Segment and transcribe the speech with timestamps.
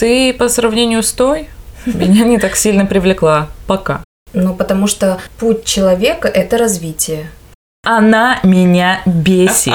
[0.00, 1.50] Ты по сравнению с той
[1.84, 3.48] меня не так сильно привлекла.
[3.66, 4.02] Пока.
[4.32, 7.30] Ну, потому что путь человека– это развитие.
[7.84, 9.74] Она меня бесит.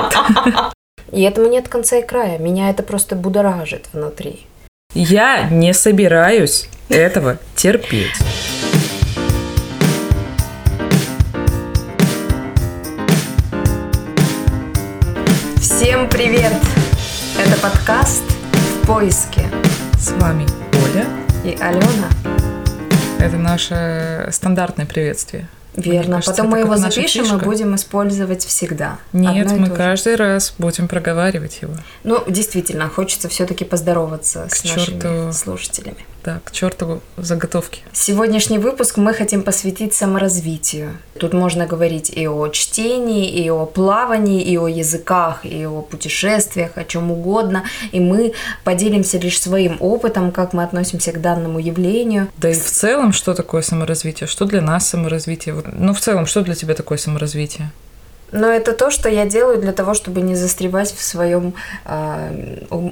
[1.12, 2.40] И этому нет конца и края.
[2.40, 4.48] Меня это просто будоражит внутри.
[4.96, 8.18] Я не собираюсь этого терпеть.
[15.62, 16.54] Всем привет!
[17.38, 18.24] Это подкаст
[18.82, 19.44] «В поиске»
[20.06, 20.46] С вами
[20.84, 21.08] Оля.
[21.44, 22.10] и Алена.
[23.20, 25.48] Это наше стандартное приветствие.
[25.76, 26.16] Верно.
[26.16, 27.46] кажется, Потом мы его запишем и фишка.
[27.46, 28.98] будем использовать всегда.
[29.14, 31.74] Нет, Одно и мы каждый раз будем проговаривать его.
[32.04, 35.34] Ну, действительно, хочется все-таки поздороваться К с нашими черту.
[35.34, 36.06] слушателями.
[36.24, 37.82] Да, к черту заготовки.
[37.94, 40.98] Сегодняшний выпуск мы хотим посвятить саморазвитию.
[41.20, 46.72] Тут можно говорить и о чтении, и о плавании, и о языках, и о путешествиях,
[46.76, 47.64] о чем угодно.
[47.92, 52.28] И мы поделимся лишь своим опытом, как мы относимся к данному явлению.
[52.38, 54.26] Да и в целом, что такое саморазвитие?
[54.28, 55.54] Что для нас саморазвитие?
[55.54, 57.72] Вот, Ну, в целом, что для тебя такое саморазвитие?
[58.32, 61.54] Но это то, что я делаю для того, чтобы не застревать в своем
[61.86, 62.92] э, у-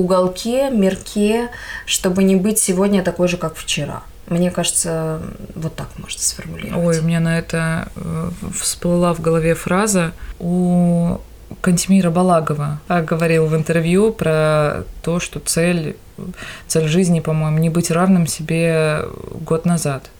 [0.00, 1.48] уголке, мирке,
[1.86, 4.02] чтобы не быть сегодня такой же, как вчера.
[4.26, 5.20] Мне кажется,
[5.54, 6.86] вот так можно сформулировать.
[6.86, 11.18] Ой, у меня на это э, всплыла в голове фраза у
[11.60, 15.96] Кантемира Балагова а, говорил в интервью про то, что цель,
[16.68, 20.10] цель жизни, по-моему, не быть равным себе год назад.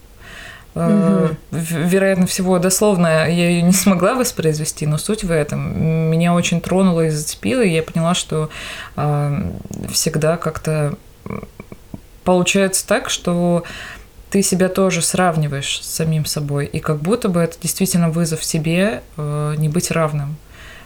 [0.75, 6.11] В- Вероятно всего, дословно я ее не смогла воспроизвести, но суть в этом.
[6.11, 8.51] Меня очень тронуло и зацепило, и я поняла, что
[8.97, 9.51] э,
[9.93, 10.95] всегда как-то
[12.25, 13.65] получается так, что
[14.31, 19.03] ты себя тоже сравниваешь с самим собой, и как будто бы это действительно вызов себе
[19.17, 20.37] э, не быть равным.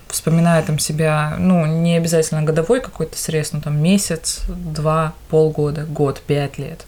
[0.09, 6.21] Вспоминая там себя, ну, не обязательно годовой какой-то срез, ну, там месяц, два, полгода, год,
[6.27, 6.87] пять лет.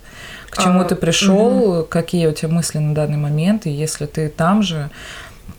[0.56, 4.28] К чему А, ты пришел, какие у тебя мысли на данный момент, и если ты
[4.28, 4.90] там же,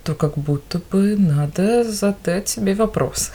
[0.03, 3.31] то как будто бы надо задать себе вопрос.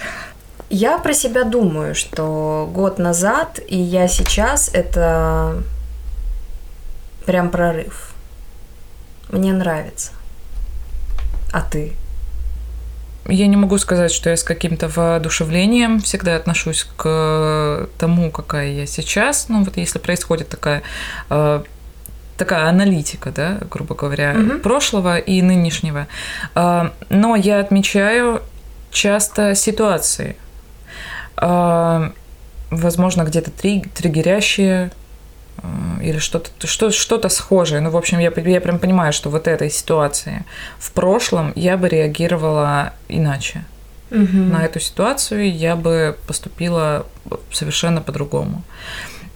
[0.71, 5.62] Я про себя думаю, что год назад и я сейчас это
[7.27, 8.15] прям прорыв.
[9.31, 10.12] Мне нравится.
[11.53, 11.93] А ты?
[13.28, 18.87] Я не могу сказать, что я с каким-то воодушевлением всегда отношусь к тому, какая я
[18.87, 19.49] сейчас.
[19.49, 20.83] Ну, вот если происходит такая
[21.31, 21.62] э,
[22.37, 24.60] такая аналитика, да, грубо говоря, Мгм.
[24.60, 26.09] прошлого и нынешнего.
[26.56, 28.43] Э, Но я отмечаю
[28.91, 30.34] часто ситуации,
[31.37, 32.10] э,
[32.71, 34.91] возможно, где-то три- триггерящие
[35.59, 35.62] э,
[36.03, 37.81] или что-то что, что-то схожее.
[37.81, 40.45] Ну, в общем, я, я прям понимаю, что вот этой ситуации
[40.79, 43.65] в прошлом я бы реагировала иначе.
[44.51, 47.07] На эту ситуацию я бы поступила
[47.51, 48.63] совершенно по-другому.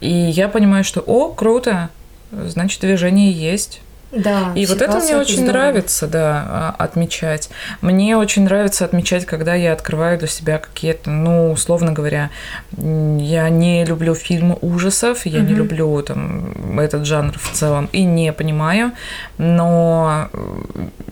[0.01, 1.89] И я понимаю, что, о, круто,
[2.31, 3.81] значит, движение есть.
[4.11, 4.53] Да.
[4.55, 5.51] И вот это мне очень здорово.
[5.51, 7.49] нравится, да, а, отмечать.
[7.81, 12.29] Мне очень нравится отмечать, когда я открываю для себя какие-то, ну, условно говоря,
[12.77, 15.57] я не люблю фильмы ужасов, я не Мгм.
[15.57, 18.93] люблю там этот жанр в целом и не понимаю,
[19.37, 20.29] но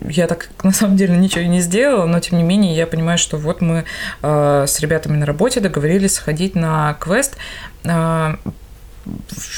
[0.08, 3.18] я так на самом деле ничего и не сделала, но тем не менее я понимаю,
[3.18, 3.84] что вот мы
[4.22, 7.36] э, с ребятами на работе договорились сходить на квест
[7.84, 8.36] э,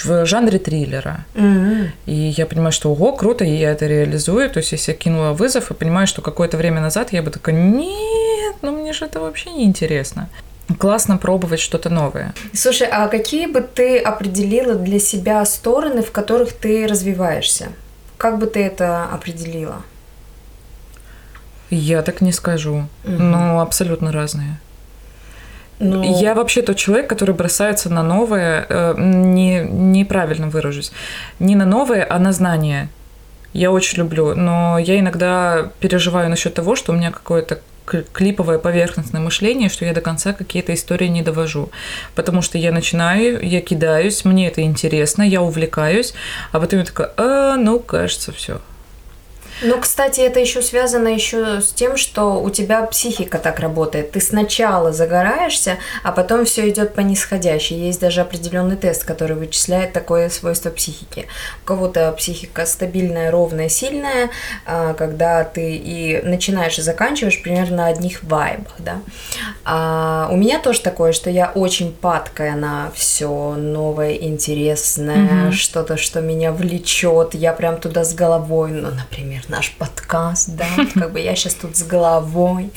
[0.04, 1.24] в жанре триллера.
[1.34, 1.92] Мгм.
[2.06, 4.50] И я понимаю, что ого, круто, и я это реализую.
[4.50, 7.54] То есть, если я кинула вызов и понимаю, что какое-то время назад я бы такая,
[7.54, 10.28] нет, ну мне же это вообще не интересно.
[10.78, 12.34] Классно пробовать что-то новое.
[12.52, 17.68] Слушай, а какие бы ты определила для себя стороны, в которых ты развиваешься?
[18.18, 19.82] Как бы ты это определила?
[21.70, 22.86] Я так не скажу.
[23.04, 23.30] Мгм.
[23.30, 24.58] Ну, абсолютно разные.
[25.80, 30.92] Ну, Я вообще тот человек, который бросается на новое, э, не, неправильно выражусь,
[31.38, 32.88] не на новое, а на знание.
[33.52, 37.60] Я очень люблю, но я иногда переживаю насчет того, что у меня какое-то
[38.12, 41.70] клиповое поверхностное мышление, что я до конца какие-то истории не довожу.
[42.14, 46.12] Потому что я начинаю, я кидаюсь, мне это интересно, я увлекаюсь,
[46.52, 48.60] а потом я такая, а, ну, кажется, все.
[49.62, 54.12] Ну, кстати, это еще связано еще с тем, что у тебя психика так работает.
[54.12, 57.76] Ты сначала загораешься, а потом все идет по нисходящей.
[57.76, 61.26] Есть даже определенный тест, который вычисляет такое свойство психики.
[61.62, 64.30] У кого-то психика стабильная, ровная, сильная,
[64.66, 69.00] а, когда ты и начинаешь и заканчиваешь примерно на одних вайбах, да.
[69.64, 75.16] А у меня тоже такое, что я очень падкая на все новое, интересное,
[75.46, 75.52] Мгм.
[75.52, 77.34] что-то, что меня влечет.
[77.34, 81.76] Я прям туда с головой, ну, например, наш подкаст, да, как бы я сейчас тут
[81.76, 82.70] с головой,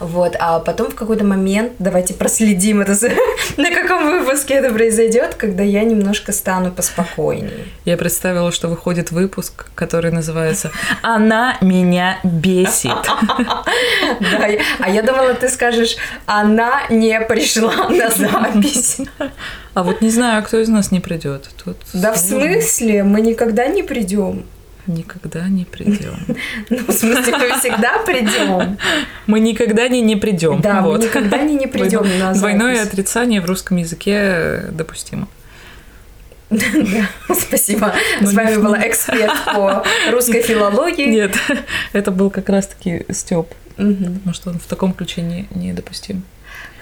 [0.00, 2.94] вот, а потом в какой-то момент, давайте проследим это,
[3.56, 7.66] на каком выпуске это произойдет, когда я немножко стану поспокойнее.
[7.84, 10.70] Я представила, что выходит выпуск, который называется
[11.02, 12.92] «Она меня бесит».
[14.20, 14.48] Да,
[14.78, 15.96] а я думала, ты скажешь
[16.26, 18.98] «Она не пришла на запись».
[19.74, 21.50] А вот не знаю, кто из нас не придет.
[21.64, 23.02] Тут да в смысле?
[23.02, 24.44] Мы никогда не придем.
[24.86, 26.16] Никогда не придем.
[26.70, 28.78] Ну, в смысле, мы всегда придем.
[29.26, 30.60] Мы никогда не не придем.
[30.60, 30.98] Да, вот.
[30.98, 35.28] мы никогда не не придем на Двойное отрицание в русском языке допустимо.
[36.50, 37.94] Да, спасибо.
[38.20, 41.06] С вами была эксперт по русской филологии.
[41.06, 41.36] Нет,
[41.92, 43.48] это был как раз-таки Степ.
[43.76, 46.22] Потому что он в таком ключе не, недопустим.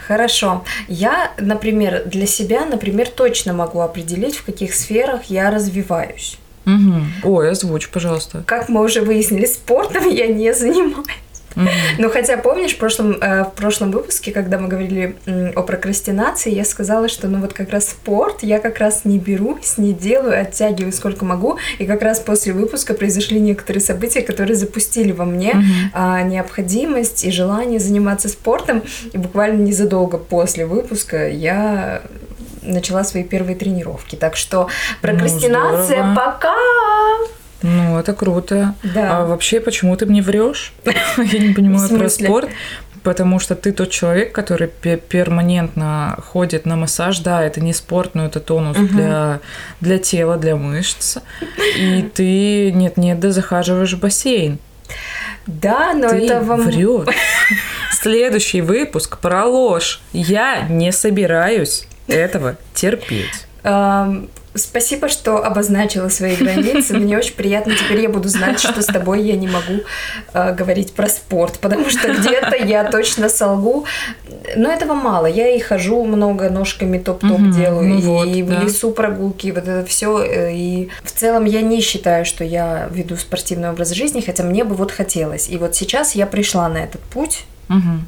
[0.07, 0.65] Хорошо.
[0.89, 6.39] Я, например, для себя, например, точно могу определить, в каких сферах я развиваюсь.
[6.67, 7.33] Угу.
[7.35, 8.43] Ой, озвучь, пожалуйста.
[8.47, 11.07] Как мы уже выяснили, спортом я не занимаюсь.
[11.55, 11.69] Mm-hmm.
[11.99, 16.53] Ну, хотя, помнишь, в прошлом, э, в прошлом выпуске, когда мы говорили э, о прокрастинации,
[16.53, 20.41] я сказала, что, ну, вот как раз спорт я как раз не берусь, не делаю,
[20.41, 25.53] оттягиваю сколько могу, и как раз после выпуска произошли некоторые события, которые запустили во мне
[25.53, 26.23] mm-hmm.
[26.23, 28.83] э, необходимость и желание заниматься спортом,
[29.13, 32.03] и буквально незадолго после выпуска я
[32.63, 34.17] начала свои первые тренировки.
[34.17, 34.69] Так что
[35.01, 36.55] прокрастинация ну, пока
[37.63, 38.75] ну, это круто.
[38.83, 39.19] Да.
[39.19, 40.73] А вообще, почему ты мне врешь?
[41.17, 42.51] Я не понимаю про спорт.
[43.03, 47.19] Потому что ты тот человек, который перманентно ходит на массаж.
[47.19, 48.87] Да, это не спорт, но это тонус угу.
[48.87, 49.41] для,
[49.81, 51.19] для тела, для мышц.
[51.77, 54.59] И ты нет-нет, да захаживаешь в бассейн.
[55.47, 56.63] Да, но ты это вам...
[56.63, 57.09] врет.
[57.93, 60.01] Следующий выпуск про ложь.
[60.13, 63.47] Я не собираюсь этого терпеть.
[64.55, 66.95] Спасибо, что обозначила свои границы.
[66.99, 67.75] Мне очень приятно.
[67.75, 69.81] Теперь я буду знать, что с тобой я не могу
[70.35, 73.87] э, говорить про спорт, потому что где-то я точно солгу.
[74.55, 75.25] Но этого мало.
[75.25, 78.61] Я и хожу много ножками топ-топ угу, делаю, ну и, вот, и да.
[78.61, 80.23] в лесу прогулки, вот это все.
[80.23, 84.65] Э, и в целом я не считаю, что я веду спортивный образ жизни, хотя мне
[84.65, 85.49] бы вот хотелось.
[85.49, 87.45] И вот сейчас я пришла на этот путь.
[87.71, 88.03] Угу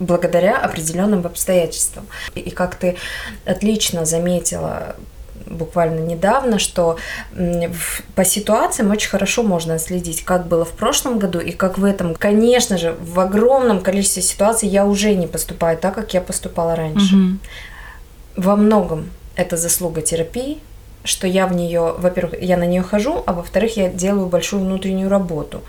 [0.00, 2.06] благодаря определенным обстоятельствам.
[2.34, 2.96] И как ты
[3.44, 4.96] отлично заметила
[5.46, 6.96] буквально недавно, что
[8.14, 12.14] по ситуациям очень хорошо можно следить, как было в прошлом году и как в этом.
[12.14, 17.16] Конечно же, в огромном количестве ситуаций я уже не поступаю так, как я поступала раньше.
[17.16, 17.38] Угу.
[18.36, 20.58] Во многом это заслуга терапии,
[21.04, 25.08] что я в нее, во-первых, я на нее хожу, а во-вторых, я делаю большую внутреннюю
[25.08, 25.62] работу.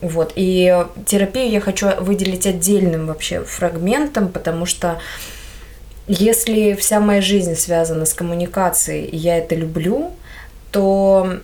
[0.00, 0.32] Вот.
[0.36, 5.00] И терапию я хочу выделить отдельным вообще фрагментом, потому что
[6.06, 10.12] если вся моя жизнь связана с коммуникацией, и я это люблю,
[10.70, 11.38] то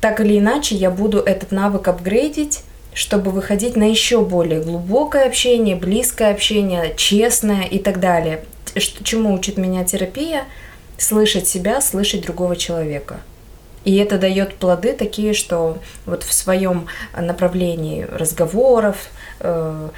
[0.00, 2.62] так или иначе я буду этот навык апгрейдить,
[2.94, 8.44] чтобы выходить на еще более глубокое общение, близкое общение, честное и так далее.
[8.74, 10.44] Чему учит меня терапия?
[10.96, 13.20] Слышать себя, слышать другого человека.
[13.86, 18.96] И это дает плоды такие, что вот в своем направлении разговоров,
[19.38, 19.88] э,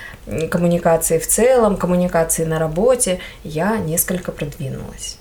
[0.50, 5.16] коммуникации в целом, коммуникации на работе я несколько продвинулась.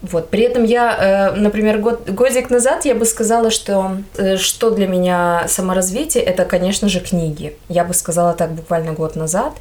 [0.00, 0.30] Вот.
[0.30, 4.86] При этом я, э, например, год, годик назад я бы сказала, что э, что для
[4.86, 7.58] меня саморазвитие, это, конечно же, книги.
[7.68, 9.52] Я бы сказала так буквально год назад,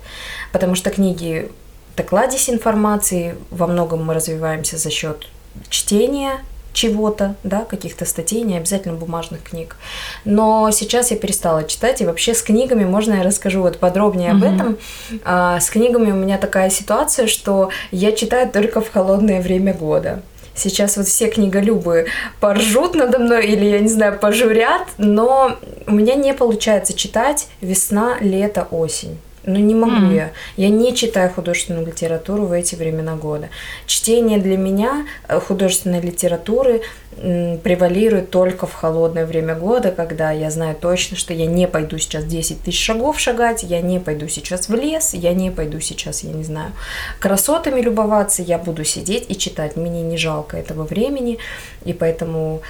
[0.53, 1.51] потому что книги–
[1.95, 5.27] это кладезь информации, во многом мы развиваемся за счет
[5.69, 6.39] чтения,
[6.77, 9.77] чего-то, да, каких-то статей, не обязательно бумажных книг.
[10.25, 14.43] Но сейчас я перестала читать, и вообще с книгами, можно я расскажу вот подробнее об
[14.43, 14.77] этом.
[15.25, 20.21] А, с книгами у меня такая ситуация, что я читаю только в холодное время года.
[20.53, 22.07] Сейчас вот все книголюбы
[22.39, 28.17] поржут надо мной или, я не знаю, пожурят, но у меня не получается читать весна,
[28.19, 29.17] лето, осень.
[29.47, 30.15] Ну, не могу mm.
[30.15, 30.31] я.
[30.57, 33.47] Я не читаю художественную литературу в эти времена года.
[33.85, 36.81] Чтение для меня э, художественной литературы
[37.17, 42.25] превалирует только в холодное время года, когда я знаю точно, что я не пойду сейчас
[42.25, 46.31] 10 тысяч шагов шагать, я не пойду сейчас в лес, я не пойду сейчас, я
[46.31, 46.73] не знаю,
[47.19, 49.77] красотами любоваться, я буду сидеть и читать.
[49.77, 51.39] Мне не жалко этого времени,
[51.85, 52.61] и поэтому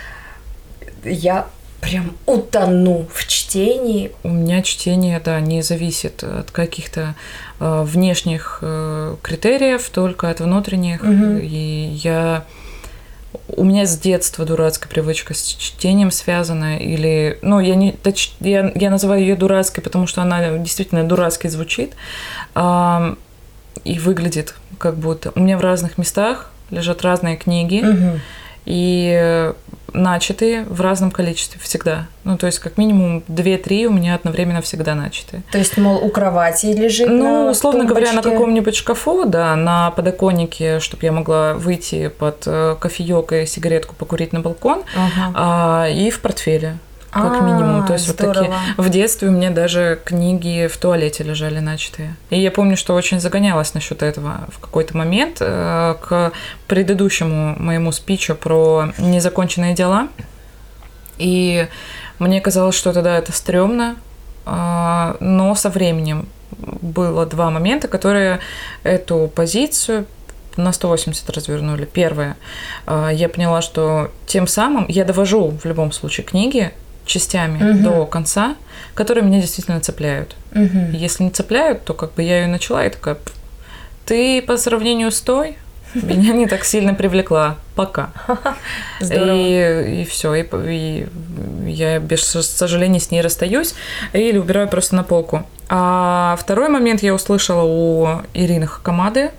[1.03, 1.47] я
[1.81, 4.11] прям утону в чтении.
[4.23, 7.15] У меня чтение, да, не зависит от каких-то
[7.59, 11.03] э, внешних э, критериев, только от внутренних.
[11.03, 11.39] Угу.
[11.41, 12.45] И я
[13.49, 17.95] у меня с детства дурацкая привычка с чтением связана, или, ну, я не,
[18.39, 21.93] я, я называю ее дурацкой, потому что она действительно дурацкой звучит
[22.55, 23.15] а,
[23.83, 25.31] и выглядит как будто.
[25.35, 28.19] У меня в разных местах лежат разные книги, угу.
[28.65, 29.53] и
[29.97, 32.05] начатые в разном количестве всегда.
[32.23, 35.43] Ну, то есть, как минимум 2-3 у меня одновременно всегда начатые.
[35.51, 38.31] То есть, мол, у кровати лежит Ну, на условно говоря, на тумбочке?
[38.37, 44.33] каком-нибудь шкафу, да, на подоконнике, чтобы я могла выйти под э, кофеек и сигаретку покурить
[44.33, 45.31] на балкон, Ага.
[45.35, 46.77] а, и в портфеле.
[47.11, 47.85] Как А, минимум.
[47.85, 48.33] То есть вот такие.
[48.33, 48.55] здорово.
[48.77, 52.15] В детстве у меня даже книги в туалете лежали начатые.
[52.29, 56.31] И я помню, что очень загонялась насчет этого в какой-то момент э, к
[56.67, 60.09] предыдущему моему спичу про незаконченные дела.
[61.17, 61.67] И
[62.19, 63.95] мне казалось, что тогда это стрёмно,
[64.45, 68.39] а, но со временем было два момента, которые
[68.83, 70.05] эту позицию
[70.57, 71.85] на 180 развернули.
[71.85, 72.35] Первое,
[72.85, 76.71] а, я поняла, что тем самым я довожу в любом случае книги
[77.07, 77.83] частями Мгм.
[77.83, 78.55] до конца,
[78.93, 80.35] которые меня действительно цепляют.
[80.51, 80.91] Мгм.
[80.91, 83.33] Если не цепляют, то как бы я ее начала и такая, «Пф,
[84.05, 85.57] ты по сравнению с той
[85.95, 87.55] меня не так сильно привлекла.
[87.75, 88.11] Пока.
[88.99, 89.31] Здорово.
[89.35, 90.33] И, и все.
[90.35, 91.07] И, и
[91.65, 93.73] я без сожаления с ней расстаюсь
[94.13, 95.43] или убираю просто на полку.
[95.69, 99.31] А второй момент я услышала у Ирины Хакамады,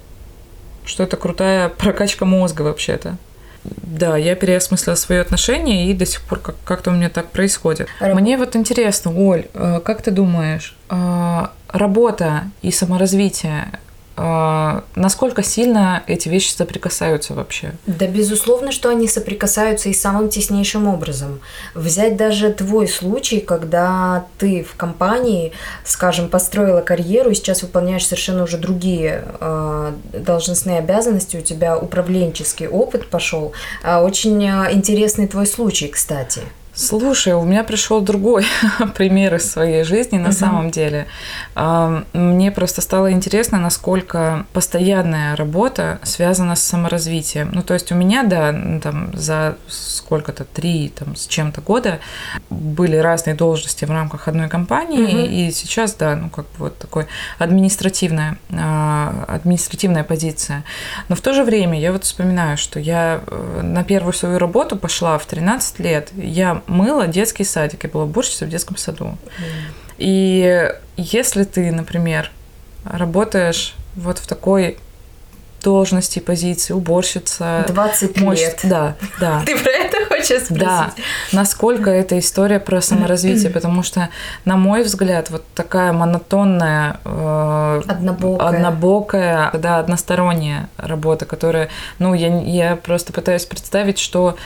[0.84, 3.16] что это крутая прокачка мозга вообще-то.
[3.64, 7.88] Да, я переосмыслила свои отношения, и до сих пор как- как-то у меня так происходит.
[8.00, 13.72] Раб- Мне вот интересно, Оль, э, как ты думаешь, э, работа и саморазвитие,
[14.96, 17.72] насколько сильно эти вещи соприкасаются вообще?
[17.86, 21.40] Да, безусловно, что они соприкасаются и самым теснейшим образом.
[21.74, 25.52] Взять даже твой случай, когда ты в компании,
[25.84, 32.66] скажем, построила карьеру и сейчас выполняешь совершенно уже другие э, должностные обязанности, у тебя управленческий
[32.66, 33.52] опыт пошел.
[33.84, 36.42] А, очень интересный твой случай, кстати.
[36.80, 38.46] Слушай, у меня пришел другой
[38.94, 40.32] пример из своей жизни на Мгм.
[40.32, 41.08] самом деле.
[42.12, 47.50] Мне просто стало интересно, насколько постоянная работа связана с саморазвитием.
[47.52, 51.98] Ну, то есть у меня, да, там за сколько-то, три там, с чем-то года
[52.48, 55.32] были разные должности в рамках одной компании, Мгм.
[55.32, 57.06] и сейчас, да, ну, как бы вот такой
[57.40, 60.62] административная, а, административная позиция.
[61.08, 64.76] Но в то же время я вот вспоминаю, что я э, на первую свою работу
[64.76, 66.10] пошла в 13 лет.
[66.14, 69.16] Я мыла детский садик, я была уборщицей в детском саду.
[69.98, 72.30] И если ты, например,
[72.84, 74.78] работаешь вот в такой
[75.62, 78.60] должности, позиции, уборщица, 20 мощь- лет.
[78.62, 79.42] Да, да.
[79.46, 80.56] Ты про это хочешь спросить?
[80.56, 80.92] Да,
[81.32, 84.08] насколько это история про саморазвитие, потому что,
[84.44, 88.48] на мой взгляд, вот такая монотонная, э, Однобокая.
[88.48, 94.36] однобокая, да, односторонняя работа, которая, ну, я, я просто пытаюсь представить, что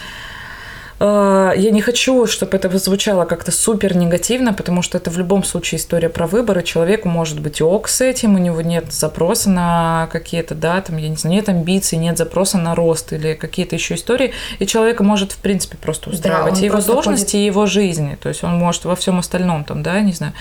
[1.06, 5.78] я не хочу, чтобы это звучало как-то супер негативно, потому что это в любом случае
[5.80, 6.62] история про выборы.
[6.62, 11.08] Человеку может быть ок с этим, у него нет запроса на какие-то, да, там, я
[11.08, 15.32] не знаю, нет амбиций, нет запроса на рост или какие-то еще истории, и человека может,
[15.32, 18.16] в принципе, просто Да, устраивать он и его должности, ходит- и его жизни.
[18.22, 20.32] То есть он может во всем остальном, там, да, не знаю,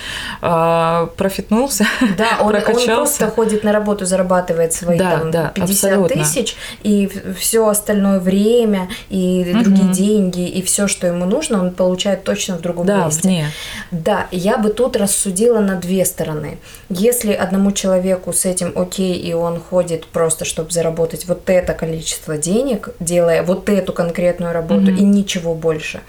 [0.41, 1.86] а, профитнулся,
[2.18, 2.96] Да, он, он прокачался.
[2.96, 6.24] просто ходит на работу, зарабатывает свои Да, там, да, 50 абсолютно.
[6.24, 9.91] тысяч, и все остальное время, и другие Мгм.
[9.94, 13.22] деньги, и все, что ему нужно, он получает точно в другом Да, месте.
[13.24, 13.46] вне.
[13.91, 16.58] Да, я бы тут рассудила на две стороны.
[16.89, 22.38] Если одному человеку с этим окей, и он ходит просто, чтобы заработать вот это количество
[22.38, 24.96] денег, делая вот эту конкретную работу Мгм.
[24.98, 26.01] и ничего больше,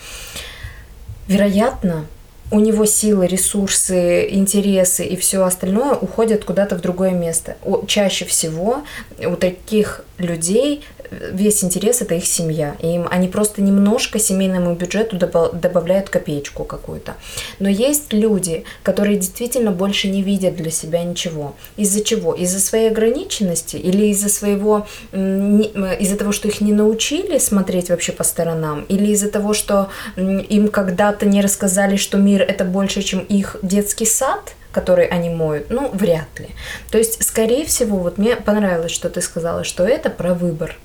[1.29, 2.07] вероятно,
[2.51, 7.57] у него силы, ресурсы, интересы и все остальное уходят куда-то в другое место.
[7.87, 8.83] Чаще всего
[9.25, 12.77] у таких людей весь интерес это их семья.
[12.81, 17.15] И им они просто немножко семейному бюджету добав- добавляют копеечку какую-то.
[17.59, 21.55] Но есть люди, которые действительно больше не видят для себя ничего.
[21.77, 22.33] Из-за чего?
[22.33, 28.13] Из-за своей ограниченности или из-за своего м, из-за того, что их не научили смотреть вообще
[28.13, 33.21] по сторонам, или из-за того, что им когда-то не рассказали, что мир это больше, чем
[33.21, 36.49] их детский сад, который они моют, ну, вряд ли.
[36.91, 40.77] То есть, скорее всего, вот мне понравилось, что ты сказала, что это про выбор.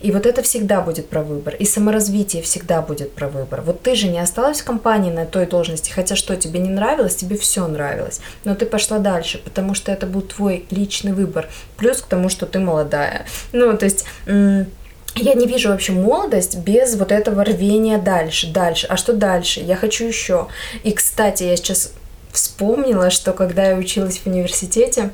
[0.00, 1.54] И вот это всегда будет про выбор.
[1.54, 3.62] И саморазвитие всегда будет про выбор.
[3.62, 7.16] Вот ты же не осталась в компании на той должности, хотя что тебе не нравилось,
[7.16, 8.20] тебе все нравилось.
[8.44, 11.48] Но ты пошла дальше, потому что это был твой личный выбор.
[11.76, 13.26] Плюс к тому, что ты молодая.
[13.52, 14.04] Ну, то есть...
[14.26, 18.86] я не вижу вообще молодость без вот этого рвения дальше, дальше.
[18.86, 19.60] А что дальше?
[19.60, 20.48] Я хочу еще.
[20.84, 21.92] И, кстати, я сейчас
[22.32, 25.10] вспомнила, что когда я училась в университете,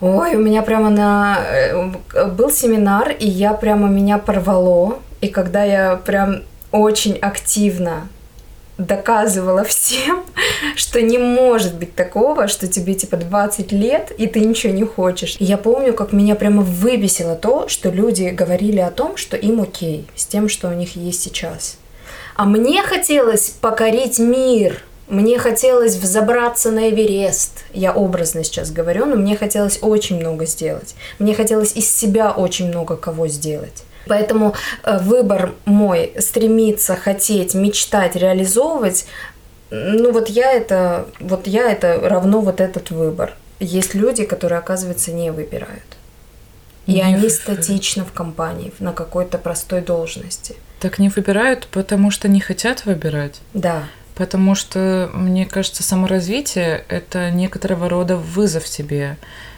[0.00, 1.38] Ой, у меня прямо на...
[1.46, 4.98] э, Был семинар, и я прямо меня порвало.
[5.20, 6.42] И когда я прям
[6.72, 8.08] очень активно
[8.78, 10.24] доказывала всем,
[10.76, 15.36] что не может быть такого, что тебе типа 20 лет, и ты ничего не хочешь.
[15.38, 19.60] И я помню, как меня прямо выбесило то, что люди говорили о том, что им
[19.60, 21.76] окей с тем, что у них есть сейчас.
[22.36, 27.64] А мне хотелось покорить мир, мне хотелось взобраться на Эверест.
[27.72, 30.94] Я образно сейчас говорю, но мне хотелось очень много сделать.
[31.18, 33.82] Мне хотелось из себя очень много кого сделать.
[34.06, 39.06] Поэтому э, выбор мой стремиться, хотеть, мечтать, реализовывать,
[39.70, 43.34] ну вот я это, вот я это равно вот этот выбор.
[43.60, 45.96] Есть люди, которые, оказывается, не выбирают.
[46.86, 50.56] И не они статично в компании, на какой-то простой должности.
[50.80, 53.40] Так не выбирают, потому что не хотят выбирать.
[53.54, 53.84] Да.
[54.20, 59.16] Потому что, мне кажется, саморазвитие– это некоторого рода вызов себе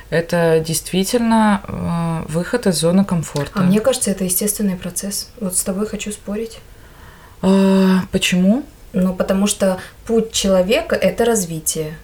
[0.08, 3.52] это действительно э, выход из зоны комфорта.
[3.54, 5.30] А мне кажется, это естественный процесс.
[5.40, 6.60] Вот с тобой хочу спорить.
[7.40, 8.62] А, почему?
[8.92, 11.94] Ну, потому что путь человека– это развитие.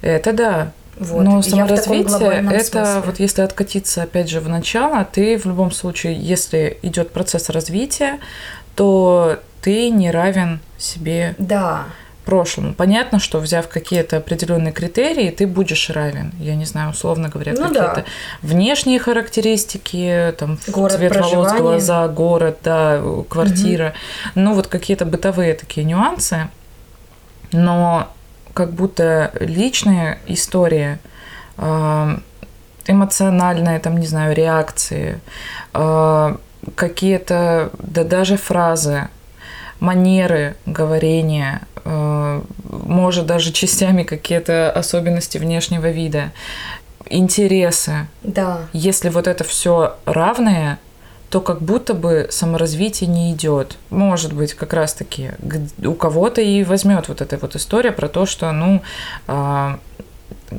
[0.00, 0.72] Это да.
[0.98, 1.22] Вот.
[1.22, 2.02] Но саморазвитие–
[2.48, 3.02] это смысле.
[3.04, 8.18] вот если откатиться опять же в начало, ты в любом случае, если идет процесс развития,
[8.74, 11.34] то ты не равен себе.
[11.38, 11.86] Да
[12.24, 12.74] прошлому.
[12.74, 16.32] Понятно, что взяв какие-то определенные критерии, ты будешь равен.
[16.38, 18.04] Я не знаю, условно говоря, ну, какие-то да.
[18.42, 23.86] внешние характеристики, там город цвет волос, глаза, город, да, квартира.
[23.86, 24.42] Угу.
[24.42, 26.48] Ну, вот какие-то бытовые такие нюансы.
[27.52, 28.08] Но
[28.54, 30.98] как будто личная история,
[31.56, 32.18] а,
[32.86, 35.20] эмоциональная, там, не знаю, реакции,
[35.72, 36.38] а,
[36.74, 39.08] какие-то, да даже фразы,
[39.80, 46.32] манеры говорения, э, может даже частями какие-то особенности внешнего вида,
[47.06, 48.06] интересы.
[48.22, 48.60] Да.
[48.72, 50.78] Если вот это все равное,
[51.30, 53.78] то как будто бы саморазвитие не идет.
[53.90, 55.30] Может быть, как раз-таки
[55.84, 58.82] у кого-то и возьмет вот эта вот история про то, что, ну,
[59.26, 59.76] э,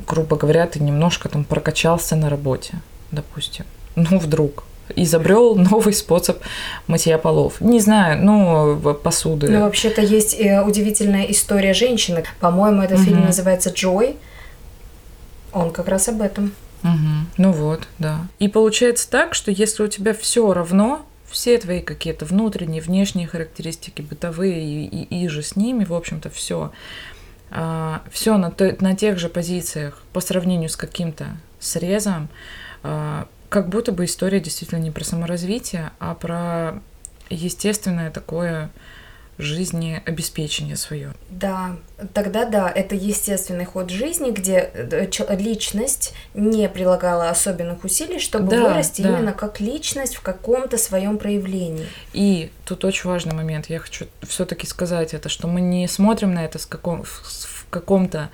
[0.06, 2.74] грубо говоря, ты немножко там прокачался на работе,
[3.10, 3.64] допустим.
[3.94, 4.64] Ну, вдруг
[4.96, 6.38] изобрел новый способ
[6.86, 7.60] мытья полов.
[7.60, 9.48] Не знаю, ну, посуды.
[9.48, 12.24] Ну, вообще-то есть э, удивительная история женщины.
[12.40, 13.06] По-моему, этот угу.
[13.06, 14.16] фильм называется «Джой».
[15.52, 16.52] Он как раз об этом.
[16.82, 17.26] Угу.
[17.38, 18.26] Ну вот, да.
[18.38, 24.02] И получается так, что если у тебя все равно, все твои какие-то внутренние, внешние характеристики,
[24.02, 26.72] бытовые и, и, и же с ними, в общем-то, все,
[27.50, 32.28] а, все на, на тех же позициях по сравнению с каким-то срезом,
[32.82, 36.82] а, как будто бы история действительно не про саморазвитие, а про
[37.30, 38.68] естественное такое
[39.38, 41.14] жизнеобеспечение свое.
[41.30, 41.76] Да,
[42.14, 48.60] тогда да, это естественный ход жизни, где э, личность не прилагала особенных усилий, чтобы да,
[48.60, 49.10] вырасти да.
[49.10, 51.86] именно как личность в каком-то своем проявлении.
[52.12, 56.44] И тут очень важный момент, я хочу все-таки сказать это, что мы не смотрим на
[56.44, 58.30] это с каком, в каком-то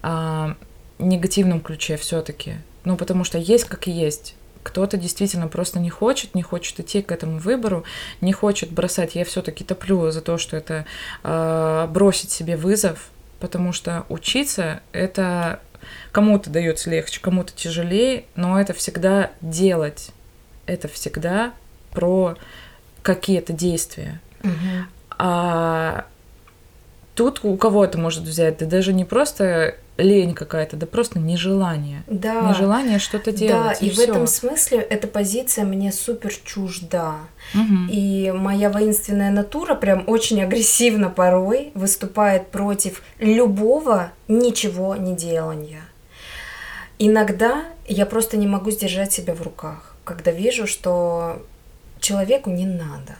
[0.00, 0.54] а,
[1.00, 2.58] негативном ключе все-таки.
[2.84, 4.36] Ну, потому что есть как и есть.
[4.62, 7.84] Кто-то действительно просто не хочет, не хочет идти к этому выбору,
[8.20, 9.14] не хочет бросать.
[9.14, 10.84] Я все-таки топлю за то, что это
[11.22, 15.60] э, бросить себе вызов, потому что учиться это
[16.12, 20.10] кому-то дается легче, кому-то тяжелее, но это всегда делать.
[20.66, 21.52] Это всегда
[21.92, 22.36] про
[23.02, 24.20] какие-то действия.
[24.42, 24.84] Угу.
[25.18, 26.04] А
[27.14, 28.58] тут у кого это может взять?
[28.58, 32.02] Да даже не просто лень какая-то, да просто нежелание.
[32.06, 32.48] Да.
[32.48, 33.78] Нежелание что-то делать.
[33.80, 34.04] Да, и, и в всё.
[34.04, 37.16] этом смысле эта позиция мне супер чужда.
[37.54, 37.90] Угу.
[37.90, 45.82] И моя воинственная натура прям очень агрессивно порой выступает против любого ничего не делания.
[46.98, 51.42] Иногда я просто не могу сдержать себя в руках, когда вижу, что
[51.98, 53.16] человеку не надо.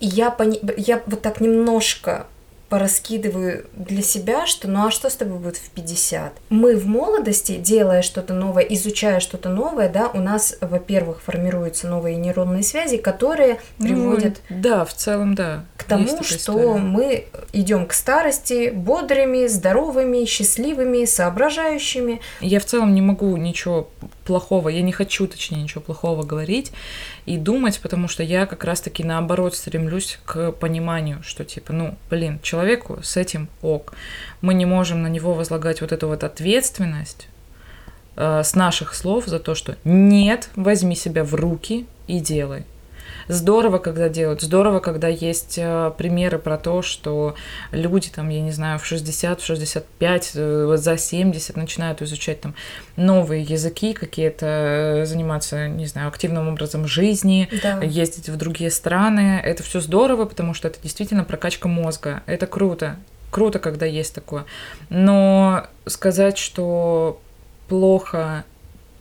[0.00, 0.60] И я, пони...
[0.76, 2.26] я вот так немножко
[2.68, 6.32] пораскидываю для себя, что ну а что с тобой будет в 50?
[6.50, 12.16] Мы в молодости, делая что-то новое, изучая что-то новое, да, у нас, во-первых, формируются новые
[12.16, 14.40] нейронные связи, которые ну, приводят...
[14.48, 15.64] Да, в целом, да.
[15.76, 16.74] К тому, что история.
[16.74, 22.20] мы идем к старости бодрыми, здоровыми, счастливыми, соображающими.
[22.40, 23.88] Я в целом не могу ничего
[24.26, 26.72] плохого, я не хочу, точнее, ничего плохого говорить
[27.24, 32.40] и думать, потому что я как раз-таки наоборот стремлюсь к пониманию, что типа, ну, блин,
[32.42, 33.94] человеку с этим ок.
[34.40, 37.28] Мы не можем на него возлагать вот эту вот ответственность
[38.16, 42.64] э, с наших слов за то, что нет, возьми себя в руки и делай.
[43.28, 44.40] Здорово, когда делают.
[44.42, 47.34] Здорово, когда есть э, примеры про то, что
[47.72, 52.54] люди там, я не знаю, в 60, в 65, э, за 70 начинают изучать там
[52.96, 57.80] новые языки какие-то, э, заниматься, не знаю, активным образом жизни, Да.
[57.82, 59.40] ездить в другие страны.
[59.44, 62.22] Это все здорово, потому что это действительно прокачка мозга.
[62.26, 62.96] Это круто.
[63.30, 64.44] Круто, когда есть такое.
[64.88, 67.20] Но сказать, что
[67.68, 68.44] плохо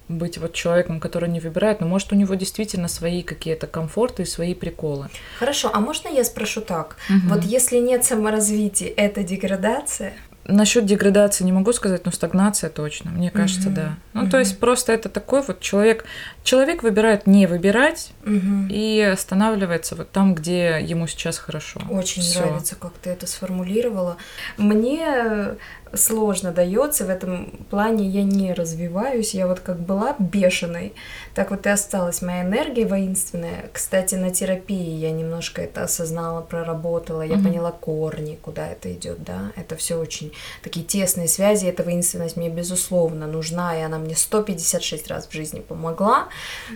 [0.08, 4.26] быть вот человеком, который не выбирает, но может у него действительно свои какие-то комфорты и
[4.26, 5.10] свои приколы.
[5.39, 6.98] Хорошо, а можно я спрошу так?
[7.10, 7.30] Мгм.
[7.30, 10.13] Вот если нет саморазвития, это деградация?
[10.48, 13.74] Насчет деградации не могу сказать, но стагнация точно, мне кажется, Мгм.
[13.76, 13.96] да.
[14.13, 14.30] Ну, Мгм.
[14.30, 16.06] то есть просто это такой вот человек,
[16.44, 18.68] человек выбирает не выбирать Мгм.
[18.70, 21.82] и останавливается вот там, где ему сейчас хорошо.
[21.89, 22.41] Очень Всё.
[22.41, 24.18] нравится, как ты это сформулировала.
[24.58, 25.56] Мне
[25.98, 30.94] сложно дается в этом плане, я не развиваюсь, я вот как была бешеной,
[31.34, 33.70] так вот и осталась моя энергия воинственная.
[33.74, 37.44] Кстати, на терапии я немножко это осознала, проработала, я Мгм.
[37.46, 40.32] поняла корни, куда это идет, да, это все очень
[40.64, 45.60] такие тесные связи, эта воинственность мне безусловно нужна, и она мне 156 раз в жизни
[45.60, 46.28] помогла,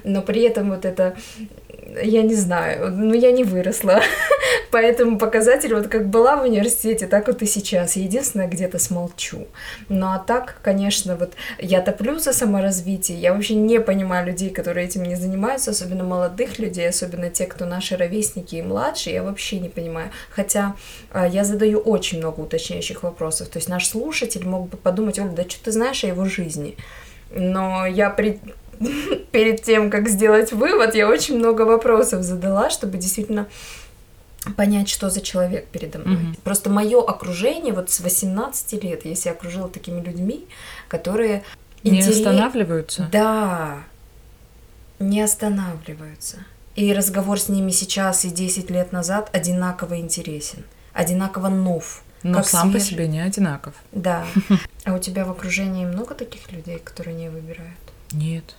[0.03, 1.15] но при этом вот это,
[2.01, 4.01] я не знаю, ну я не выросла
[4.71, 7.95] по этому показателю, вот как была в университете, так вот и сейчас.
[7.95, 9.47] Единственное, где-то смолчу.
[9.89, 13.17] Ну а так, конечно, вот я топлю за саморазвитие.
[13.17, 17.65] Я вообще не понимаю людей, которые этим не занимаются, особенно молодых людей, особенно те, кто
[17.65, 20.11] наши ровесники и младшие, я вообще не понимаю.
[20.29, 20.75] Хотя
[21.11, 23.49] а, я задаю очень много уточняющих вопросов.
[23.49, 26.77] То есть наш слушатель мог бы подумать, Оля, да что ты знаешь о его жизни?
[27.31, 28.39] Но я при...
[29.31, 33.47] перед тем, как сделать вывод, я очень много вопросов задала, чтобы действительно
[34.55, 36.15] понять, что за человек передо мной.
[36.17, 36.35] Мгм.
[36.43, 40.47] Просто мое окружение вот с 18 лет я себя окружила такими людьми,
[40.87, 41.43] которые
[41.83, 43.09] Не интерес- останавливаются?
[43.11, 43.79] Да,
[44.99, 46.37] не останавливаются.
[46.75, 50.63] И разговор с ними сейчас и 10 лет назад одинаково интересен,
[50.93, 52.01] одинаково нов.
[52.23, 52.95] Но как сам по свежий.
[52.95, 53.73] себе не одинаков.
[53.91, 54.25] Да.
[54.85, 57.77] А у тебя в окружении много таких людей, которые не выбирают?
[58.11, 58.55] Нет.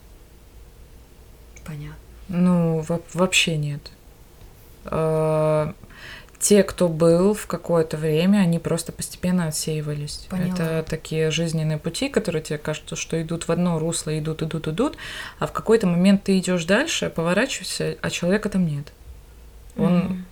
[1.65, 1.97] Понятно.
[2.29, 3.91] Ну, во- вообще нет.
[4.85, 5.73] Э,
[6.39, 10.27] Те, кто был в какое-то время, они просто постепенно отсеивались.
[10.31, 10.55] Поняла.
[10.55, 14.97] Это такие жизненные пути, которые тебе кажутся, что идут в одно русло, идут, идут, идут,
[15.39, 18.91] а в какой-то момент ты идешь дальше, поворачиваешься, а человека там нет.
[19.77, 20.25] Он,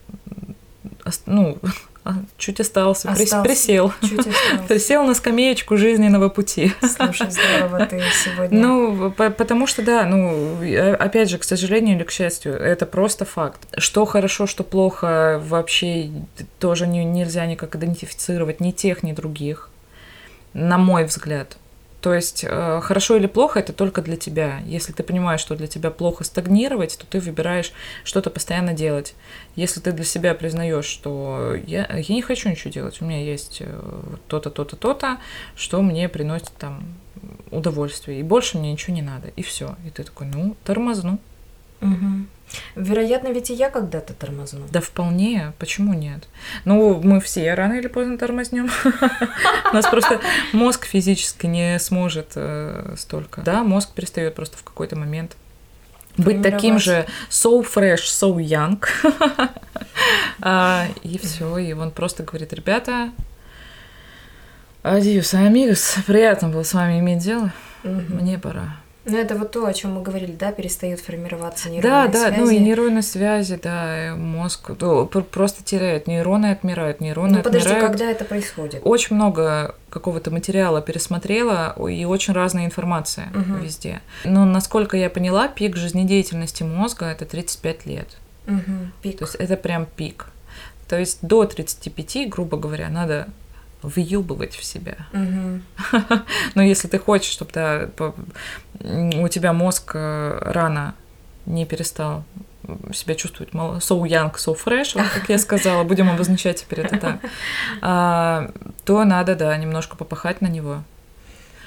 [1.05, 1.59] ос- ну,
[2.37, 3.43] чуть остался, Остался.
[3.43, 3.93] присел.
[4.01, 4.35] Чуть осталось.
[4.69, 6.73] Присел на скамеечку жизненного пути.
[6.81, 8.59] Слушай, здорово ты сегодня.
[8.59, 10.57] Ну, по- потому что, да, ну,
[10.99, 13.61] опять же, к сожалению или к счастью, это просто факт.
[13.77, 16.11] Что хорошо, что плохо, вообще
[16.59, 19.71] тоже не, нельзя никак идентифицировать ни тех, ни других,
[20.55, 21.57] на мой взгляд.
[22.09, 24.63] То есть, э, хорошо или плохо, это только для тебя.
[24.65, 27.71] Если ты понимаешь, что для тебя плохо стагнировать, то ты выбираешь
[28.03, 29.15] что-то постоянно делать.
[29.57, 33.59] Если ты для себя признаешь, что я, я не хочу ничего делать, у меня есть
[33.61, 33.81] э,
[34.27, 35.19] то-то, то-то, то-то,
[35.55, 36.95] что мне приносит там
[37.51, 39.77] удовольствие, и больше мне ничего не надо, и все.
[39.87, 41.19] И ты такой, ну, тормозну.
[41.81, 42.29] Мгм.
[42.77, 44.67] Вероятно, ведь и я когда-то тормозну.
[44.71, 46.29] Да вполне, почему нет?
[46.65, 48.71] Ну, мы все рано или поздно тормознем.
[49.71, 50.21] У нас просто
[50.53, 53.43] мозг физически не сможет э, столько.
[53.43, 55.37] Да, мозг перестает просто в какой-то момент
[56.17, 58.83] быть таким же so fresh, so young.
[60.41, 63.11] А, И все, и он просто говорит, ребята,
[64.83, 68.77] адьюс, амигос, приятно было с вами иметь дело, мне пора.
[69.09, 72.41] Ну, это вот то, о чем мы говорили, да, перестают формироваться Да, нейронные да, связи.
[72.41, 77.69] ну и нейронные связи, да, мозг ну, пр- просто теряет, нейроны отмирают, нейроны Ну, подожди,
[77.69, 77.91] отмирают.
[77.93, 78.81] когда это происходит?
[78.85, 83.61] Очень много какого-то материала пересмотрела и очень разная информация Мгм.
[83.61, 84.01] везде.
[84.25, 88.09] Но насколько я поняла, пик жизнедеятельности мозга это 35 лет.
[88.47, 89.19] Мгм, Пик.
[89.19, 90.27] То есть это прям пик.
[90.89, 93.27] То есть до 35, грубо говоря, надо
[93.83, 94.97] въюбывать в себя.
[95.13, 95.63] Мгм.
[96.55, 97.51] Но если ты хочешь, чтобы
[98.81, 100.95] м, у тебя мозг э, рано
[101.47, 102.25] не перестал
[102.93, 106.99] себя чувствовать мало- so young, so fresh, вот как я сказала, будем обозначать теперь это
[106.99, 107.17] так,
[107.81, 108.51] а,
[108.85, 110.83] то надо, да, немножко попахать на него.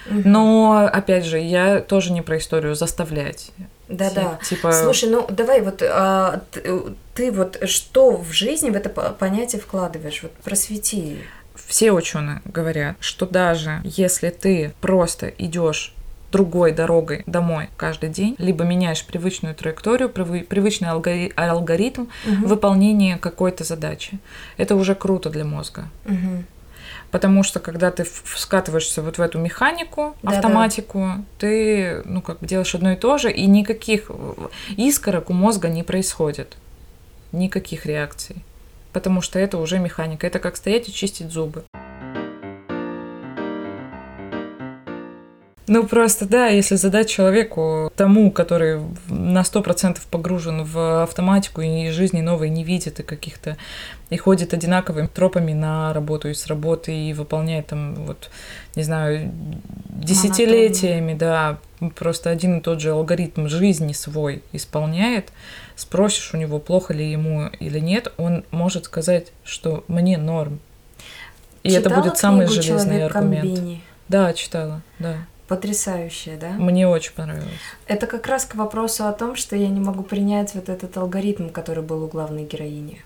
[0.09, 3.51] Но, опять же, я тоже не про историю заставлять.
[3.87, 4.39] Да-да.
[4.43, 6.81] Ти- Типа, Слушай, ну давай вот а, ты,
[7.13, 10.23] ты вот что в жизни в это по- понятие вкладываешь?
[10.23, 11.19] Вот просвети.
[11.55, 15.93] Все ученые говорят, что даже если ты просто идешь
[16.31, 22.45] другой дорогой домой каждый день, либо меняешь привычную траекторию, привы- привычный алгори- алгоритм Мгм.
[22.47, 24.17] выполнения какой-то задачи,
[24.57, 25.89] это уже круто для мозга.
[26.05, 26.45] Мгм.
[27.11, 28.05] Потому что когда ты
[28.37, 30.37] скатываешься вот в эту механику, Да-да.
[30.37, 34.33] автоматику, ты, ну, как бы делаешь одно и то же, и никаких э,
[34.77, 36.55] искорок у мозга не происходит.
[37.33, 38.37] Никаких реакций.
[38.93, 40.27] Потому что это уже механика.
[40.27, 41.63] Это как стоять и чистить зубы.
[45.67, 52.19] Ну, просто, да, если задать человеку, тому, который на 100% погружен в автоматику и жизни
[52.19, 53.55] новой не видит, и каких-то,
[54.09, 58.29] и ходит одинаковыми тропами на работу и с работы, и выполняет там, вот,
[58.75, 59.31] не знаю,
[59.87, 61.57] десятилетиями, да,
[61.95, 65.29] просто один и тот же алгоритм жизни свой исполняет,
[65.75, 70.59] спросишь у него, плохо ли ему или нет, он может сказать, что мне норм.
[71.63, 73.43] И это Читала будет самый железный «Человек аргумент.
[73.43, 73.81] комбини»?
[74.07, 75.15] Да, читала, да.
[75.47, 76.51] Потрясающая, да?
[76.51, 77.49] Мне очень понравилось.
[77.85, 81.49] Это как раз к вопросу о том, что я не могу принять вот этот алгоритм,
[81.49, 83.01] который был у главной героини.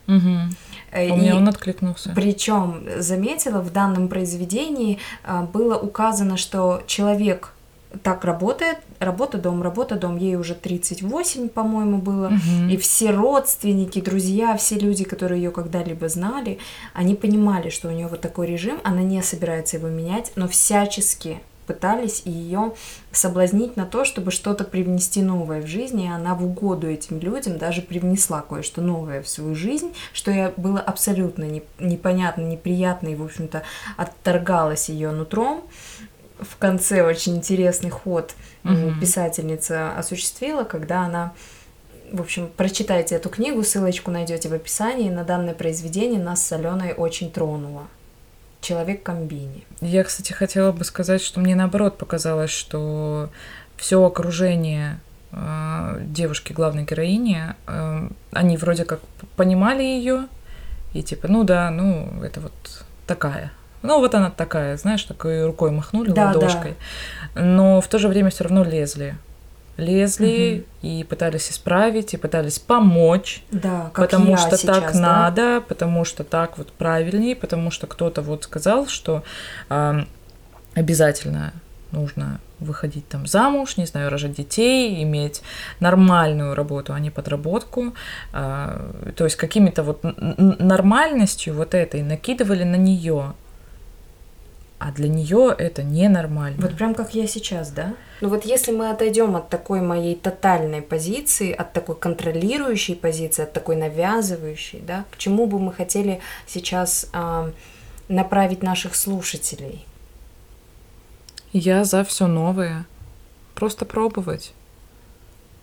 [0.91, 2.12] Э, У меня он откликнулся.
[2.15, 7.55] Причем, заметила, в данном произведении а, было указано, что человек
[8.03, 12.29] так работает, работа, дом, работа, дом, ей уже 38, по-моему, было.
[12.29, 12.69] Мгм.
[12.69, 16.60] И все родственники, друзья, все люди, которые ее когда-либо знали,
[16.93, 21.39] они понимали, что у нее вот такой режим, она не собирается его менять, но всячески
[21.65, 22.73] пытались ее
[23.12, 27.58] соблазнить на то, чтобы что-то привнести новое в жизнь, и она в угоду этим людям
[27.58, 33.15] даже привнесла кое-что новое в свою жизнь, что я было абсолютно не- непонятно, неприятно, и,
[33.15, 33.63] в общем-то,
[33.97, 35.63] отторгалась ее нутром.
[36.39, 39.00] В конце очень интересный ход Мгм.
[39.00, 41.34] писательница осуществила, когда она
[42.12, 45.10] в общем, прочитайте эту книгу, ссылочку найдете в описании.
[45.10, 47.88] На данное произведение нас с Аленой очень тронуло.
[48.62, 49.63] Человек комбини.
[49.82, 53.30] Я, кстати, хотела бы сказать, что мне наоборот показалось, что
[53.78, 55.00] все окружение
[55.32, 59.02] э, девушки главной героини, э, они вроде как
[59.36, 60.28] понимали ее
[60.93, 62.54] и типа, ну да, ну это вот
[63.06, 63.52] такая.
[63.86, 66.76] Ну вот она такая, знаешь, такой рукой махнули Да, ладошкой.
[67.36, 69.15] Но в то же время все равно лезли.
[69.78, 73.43] Лезли и пытались исправить, и пытались помочь.
[73.52, 75.00] Да, как потому я что сейчас, так да?
[75.00, 79.24] надо, потому что так вот правильнее, потому что кто-то вот сказал, что
[79.67, 80.06] а,
[80.76, 81.52] обязательно
[81.91, 85.41] нужно выходить там замуж, не знаю, рожать детей, иметь
[85.80, 87.93] нормальную работу, а не подработку.
[88.34, 93.34] А, то есть какими-то вот нормальностью вот этой накидывали на нее.
[94.77, 96.57] А для нее это ненормально.
[96.61, 97.93] Вот прям как я сейчас, да?
[98.19, 103.53] Ну вот если мы отойдем от такой моей тотальной позиции, от такой контролирующей позиции, от
[103.53, 107.51] такой навязывающей, да, к чему бы мы хотели сейчас а,
[108.09, 109.85] направить наших слушателей?
[111.53, 112.85] Я за все новое.
[113.55, 114.53] Просто пробовать.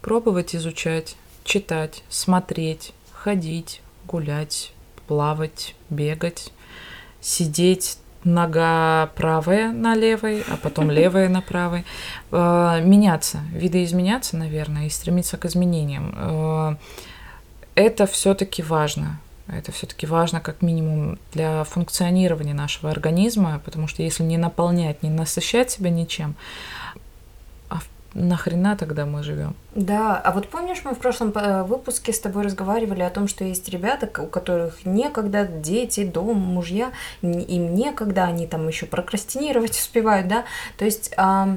[0.00, 4.72] Пробовать изучать, читать, смотреть, ходить, гулять,
[5.06, 6.50] плавать, бегать,
[7.20, 11.84] сидеть нога правая на левой, а потом левая на правой.
[12.30, 16.14] Э, Меняться, видоизменяться, наверное, и стремиться к изменениям.
[16.16, 16.76] Э,
[17.74, 19.18] Это все-таки важно.
[19.48, 25.10] Это все-таки важно как минимум для функционирования нашего организма, потому что если не наполнять, не
[25.10, 26.34] насыщать себя ничем,
[28.14, 29.54] нахрена тогда мы живем?
[29.74, 33.44] Да, а вот помнишь, мы в прошлом э, выпуске с тобой разговаривали о том, что
[33.44, 40.28] есть ребята, у которых некогда дети, дом, мужья, им некогда, они там еще прокрастинировать успевают,
[40.28, 40.44] да?
[40.76, 41.14] То есть,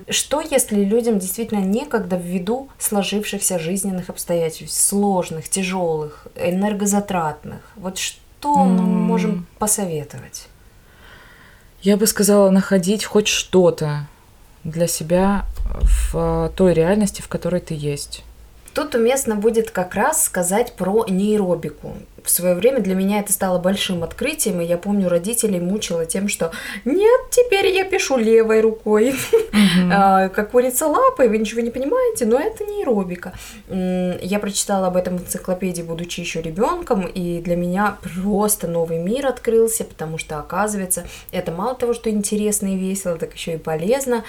[0.09, 7.59] что если людям действительно некогда ввиду сложившихся жизненных обстоятельств, сложных, тяжелых, энергозатратных?
[7.75, 8.89] Вот что мы М.
[9.07, 10.47] можем посоветовать?
[11.81, 14.07] Я бы сказала находить хоть что-то
[14.65, 15.45] для себя
[16.11, 18.24] в той реальности, в которой ты есть.
[18.75, 21.93] Тут уместно будет как раз сказать про нейробику.
[22.21, 26.27] В свое время для меня это стало большим открытием, и я помню, родителей мучила тем,
[26.27, 26.51] что
[26.83, 29.15] нет, теперь я пишу левой рукой,
[29.91, 33.33] А, как курица лапой, вы ничего не понимаете, но это нейробика.
[33.69, 39.27] Я прочитала об этом в энциклопедии, будучи еще ребенком, и для меня просто новый мир
[39.27, 44.23] открылся, потому что, оказывается, это мало того, что интересно и весело, так еще и полезно.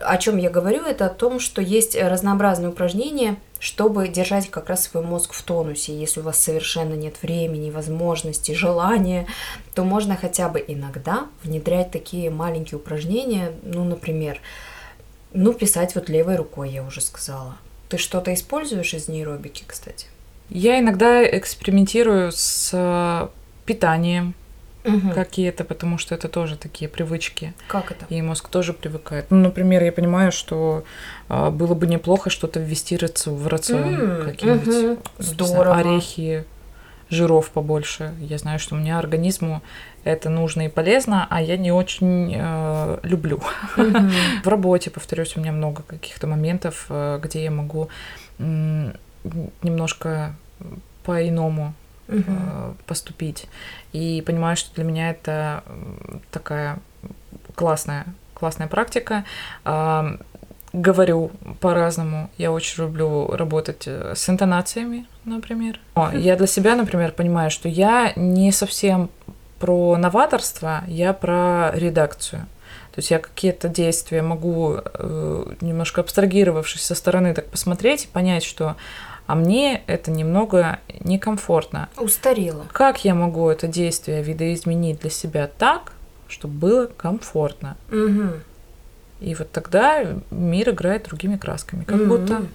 [0.00, 4.84] О чем я говорю, это о том, что есть разнообразные упражнения, чтобы держать как раз
[4.84, 5.98] свой мозг в тонусе.
[5.98, 9.26] Если у вас совершенно нет времени, возможности, желания,
[9.74, 14.40] то можно хотя бы иногда внедрять такие маленькие упражнения, ну, например,
[15.32, 17.58] ну, писать вот левой рукой, я уже сказала.
[17.88, 20.06] Ты что-то используешь из нейробики, кстати?
[20.50, 23.28] Я иногда экспериментирую с э,
[23.66, 24.34] питанием
[24.84, 25.12] Мгм.
[25.12, 27.52] какие-то, потому что это тоже такие привычки.
[27.66, 28.06] Как это?
[28.08, 29.26] И мозг тоже привыкает.
[29.30, 30.84] Ну, например, я понимаю, что
[31.28, 34.64] а, было бы неплохо что-то ввести в рацион М, какие-нибудь.
[34.64, 35.76] знаю, Здорово.
[35.76, 36.44] орехи,
[37.10, 38.14] жиров побольше.
[38.20, 39.62] Я знаю, что у меня организму
[40.04, 43.40] это нужно и полезно, а я не очень э, люблю.
[43.76, 44.12] Mm-hmm.
[44.44, 47.88] В работе, повторюсь, у меня много каких-то моментов, э, где я могу
[49.62, 50.34] немножко
[51.04, 51.74] по-иному
[52.08, 52.76] угу.
[52.86, 53.46] поступить.
[53.92, 55.62] И понимаю, что для меня это
[56.30, 56.78] такая
[57.54, 59.24] классная, классная практика.
[59.64, 60.16] Э,
[60.72, 62.30] говорю по-разному.
[62.38, 65.80] Я очень люблю работать э, с интонациями, например.
[65.94, 69.10] О, я для себя, например, понимаю, что я не совсем
[69.58, 72.46] про новаторство, я про редакцию.
[72.92, 78.44] То есть я какие-то действия могу, э, немножко абстрагировавшись со стороны, так посмотреть и понять,
[78.44, 78.76] что
[79.28, 81.90] а мне это немного некомфортно.
[81.98, 82.64] Устарело.
[82.72, 85.92] Как я могу это действие видоизменить для себя так,
[86.28, 87.76] чтобы было комфортно?
[87.92, 88.40] Угу.
[89.20, 92.06] И вот тогда мир играет другими красками, как угу.
[92.06, 92.46] будто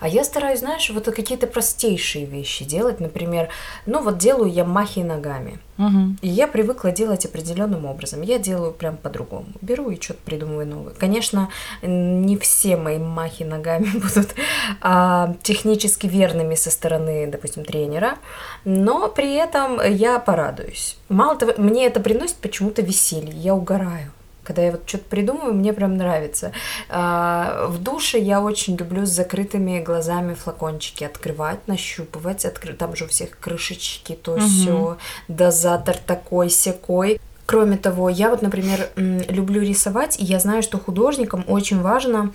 [0.00, 3.00] а я стараюсь, знаешь, вот какие-то простейшие вещи делать.
[3.00, 3.48] Например,
[3.86, 5.58] ну вот делаю я махи ногами.
[5.78, 6.16] Угу.
[6.22, 8.22] И я привыкла делать определенным образом.
[8.22, 9.46] Я делаю прям по-другому.
[9.60, 10.94] Беру и что-то придумываю новое.
[10.94, 11.50] Конечно,
[11.82, 14.34] не все мои махи ногами будут
[14.80, 18.16] а, технически верными со стороны, допустим, тренера,
[18.64, 20.96] но при этом я порадуюсь.
[21.08, 23.32] Мало того, мне это приносит почему-то веселье.
[23.32, 24.12] Я угораю.
[24.46, 26.52] Когда я вот что-то придумываю, мне прям нравится.
[26.88, 32.44] А, в душе я очень люблю с закрытыми глазами флакончики открывать, нащупывать.
[32.44, 32.72] Откры...
[32.74, 34.40] Там же у всех крышечки, то угу.
[34.40, 37.20] все, дозатор такой, секой.
[37.44, 42.32] Кроме того, я вот, например, люблю рисовать, и я знаю, что художникам очень важно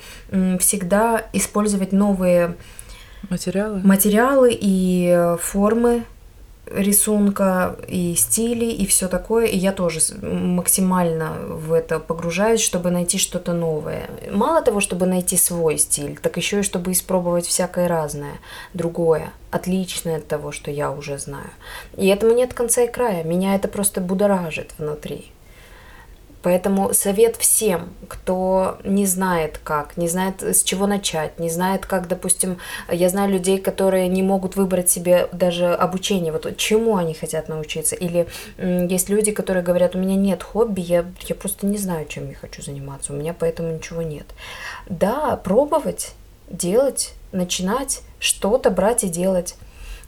[0.60, 2.56] всегда использовать новые
[3.30, 6.04] материалы, материалы и формы
[6.74, 9.46] рисунка и стили и все такое.
[9.46, 14.10] И я тоже максимально в это погружаюсь, чтобы найти что-то новое.
[14.32, 18.40] Мало того, чтобы найти свой стиль, так еще и чтобы испробовать всякое разное,
[18.74, 21.50] другое, отличное от того, что я уже знаю.
[21.98, 23.24] И этому нет конца и края.
[23.24, 25.32] Меня это просто будоражит внутри.
[26.44, 32.08] Поэтому совет всем, кто не знает как, не знает с чего начать, не знает как,
[32.08, 32.58] допустим,
[32.90, 37.96] я знаю людей, которые не могут выбрать себе даже обучение, вот чему они хотят научиться.
[37.96, 38.28] Или
[38.58, 42.36] есть люди, которые говорят, у меня нет хобби, я, я просто не знаю, чем я
[42.36, 44.26] хочу заниматься, у меня поэтому ничего нет.
[44.88, 46.14] Да, пробовать,
[46.50, 49.56] делать, начинать, что-то брать и делать.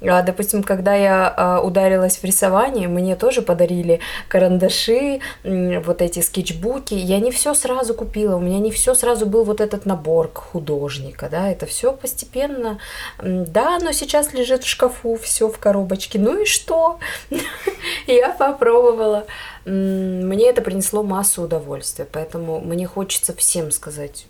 [0.07, 6.93] А, допустим, когда я а, ударилась в рисование, мне тоже подарили карандаши, вот эти скетчбуки.
[6.93, 11.29] Я не все сразу купила, у меня не все сразу был вот этот набор художника,
[11.29, 12.79] да, это все постепенно.
[13.21, 16.19] Да, но сейчас лежит в шкафу, все в коробочке.
[16.19, 16.99] Ну и что?
[18.07, 19.25] Я попробовала.
[19.65, 24.25] Мне это принесло массу удовольствия, поэтому мне хочется всем сказать,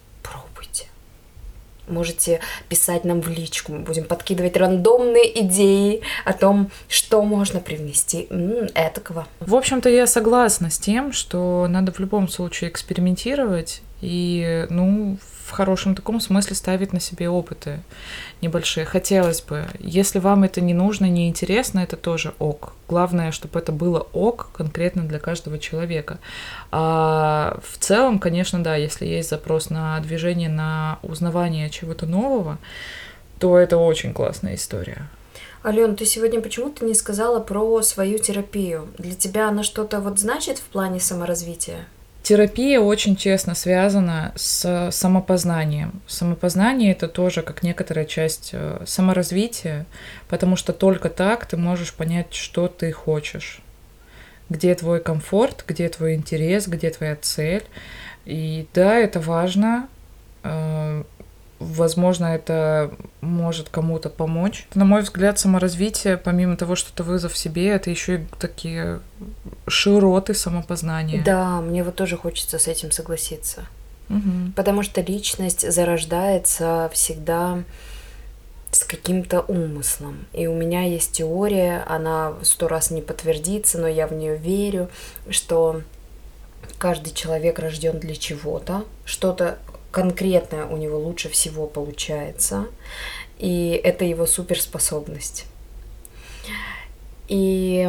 [1.88, 8.28] Можете писать нам в личку, мы будем подкидывать рандомные идеи о том, что можно привнести
[8.74, 9.28] этакого.
[9.40, 15.18] В общем-то, я согласна с тем, что надо в любом случае экспериментировать и, ну,
[15.54, 17.80] хорошем таком смысле ставить на себе опыты
[18.42, 18.86] небольшие.
[18.86, 19.66] Хотелось бы.
[19.80, 22.74] Если вам это не нужно, не интересно, это тоже ок.
[22.90, 26.20] Главное, чтобы это было ок конкретно для каждого человека.
[26.72, 32.58] А в целом, конечно, да, если есть запрос на движение, на узнавание чего-то нового,
[33.40, 35.08] то это очень классная история.
[35.66, 38.90] Ален, ты сегодня почему-то не сказала про свою терапию.
[38.98, 41.88] Для тебя она что-то вот значит в плане саморазвития?
[42.24, 46.02] Терапия очень честно связана с самопознанием.
[46.08, 49.86] Самопознание это тоже как некоторая часть э, саморазвития,
[50.30, 53.60] потому что только так ты можешь понять, что ты хочешь,
[54.50, 57.66] где твой комфорт, где твой интерес, где твоя цель.
[58.24, 59.90] И да, это важно.
[61.64, 64.68] Возможно, это может кому-то помочь.
[64.74, 69.00] На мой взгляд, саморазвитие, помимо того, что это вызов себе, это еще и такие
[69.68, 71.24] широты самопознания.
[71.24, 73.66] Да, мне вот тоже хочется с этим согласиться.
[74.10, 74.54] Угу.
[74.56, 77.64] Потому что личность зарождается всегда
[78.72, 80.26] с каким-то умыслом.
[80.34, 84.90] И у меня есть теория, она сто раз не подтвердится, но я в нее верю,
[85.30, 85.82] что
[86.78, 89.60] каждый человек рожден для чего-то, что-то
[89.94, 92.66] конкретное у него лучше всего получается,
[93.38, 95.46] и это его суперспособность.
[97.28, 97.88] И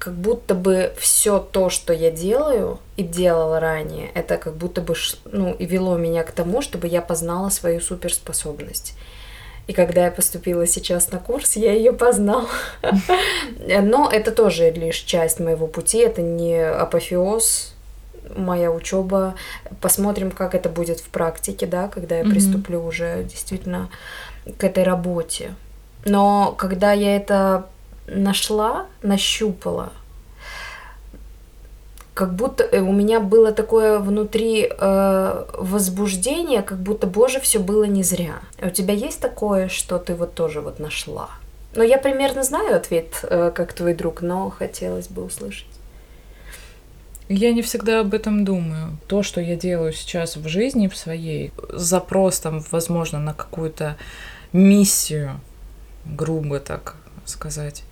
[0.00, 4.94] как будто бы все то, что я делаю и делала ранее, это как будто бы
[5.26, 8.94] ну, и вело меня к тому, чтобы я познала свою суперспособность.
[9.68, 12.48] И когда я поступила сейчас на курс, я ее познала.
[13.82, 17.74] Но это тоже лишь часть моего пути, это не апофеоз
[18.36, 19.34] моя учеба.
[19.80, 22.30] Посмотрим, как это будет в практике, да, когда я mm-hmm.
[22.30, 23.88] приступлю уже действительно
[24.58, 25.54] к этой работе.
[26.04, 27.66] Но когда я это
[28.06, 29.92] нашла, нащупала,
[32.20, 37.84] как будто э, у меня было такое внутри э, возбуждение, как будто, боже, все было
[37.84, 38.40] не зря.
[38.62, 41.30] У тебя есть такое, что ты вот тоже вот нашла?
[41.74, 45.66] Ну, я примерно знаю ответ, э, как твой друг, но хотелось бы услышать.
[47.30, 48.98] Я не всегда об этом думаю.
[49.06, 53.96] То, что я делаю сейчас в жизни в своей, запрос там, возможно, на какую-то
[54.52, 55.40] миссию,
[56.04, 57.84] грубо так сказать,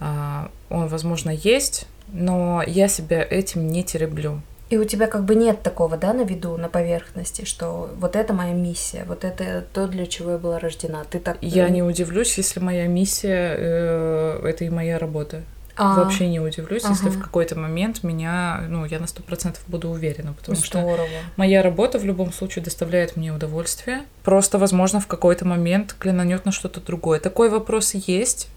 [0.00, 4.40] а, он, возможно, есть, но я себя этим не тереблю.
[4.70, 8.32] И у тебя как бы нет такого, да, на виду, на поверхности, что вот это
[8.32, 11.04] моя миссия, вот это то, для чего я была рождена.
[11.04, 11.36] Ты так.
[11.42, 15.42] Я не удивлюсь, если моя миссия э, это и моя работа.
[15.78, 16.94] А, Вообще не удивлюсь, ага.
[16.94, 20.96] если в какой-то момент меня, ну, я на сто процентов буду уверена, потому Здорово.
[20.96, 21.06] что
[21.36, 24.02] моя работа в любом случае доставляет мне удовольствие.
[24.24, 27.20] Просто, возможно, в какой-то момент клинанет на что-то другое.
[27.20, 28.48] Такой вопрос есть,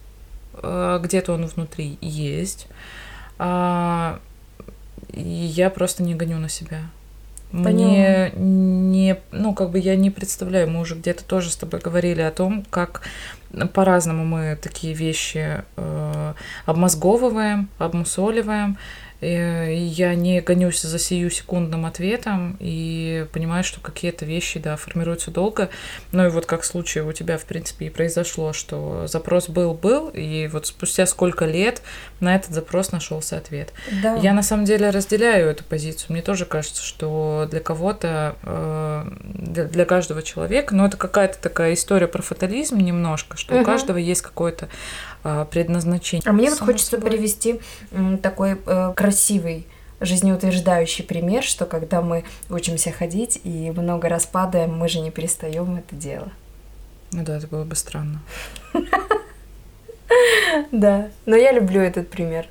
[0.63, 2.67] э, где-то он внутри есть.
[3.37, 4.19] А,
[5.13, 6.81] и я просто не гоню на себя.
[7.51, 12.21] Мне не, ну, как бы я не представляю, мы уже где-то тоже с тобой говорили
[12.21, 13.01] о том, как
[13.73, 16.33] по-разному мы такие вещи э,
[16.65, 18.77] обмозговываем, обмусоливаем.
[19.21, 25.29] И я не гонюсь за сию секундным ответом и понимаю, что какие-то вещи, да, формируются
[25.29, 25.69] долго.
[26.11, 30.09] Ну и вот как в случае у тебя, в принципе, и произошло, что запрос был-был,
[30.09, 31.83] и вот спустя сколько лет
[32.19, 33.73] на этот запрос нашелся ответ.
[34.01, 34.15] Да.
[34.15, 36.13] Я на самом деле разделяю эту позицию.
[36.13, 42.07] Мне тоже кажется, что для кого-то, э, для каждого человека, ну это какая-то такая история
[42.07, 43.61] про фатализм немножко, что угу.
[43.61, 44.67] у каждого есть какое-то
[45.23, 46.23] предназначение.
[46.27, 47.11] А мне вот хочется собой.
[47.11, 47.59] привести
[48.21, 49.67] такой э, красивый
[50.01, 55.75] жизнеутверждающий пример, что когда мы учимся ходить и много раз падаем, мы же не перестаем
[55.75, 56.31] это дело.
[57.11, 58.21] Ну да, это было бы странно.
[60.73, 62.45] Да, но я люблю этот пример.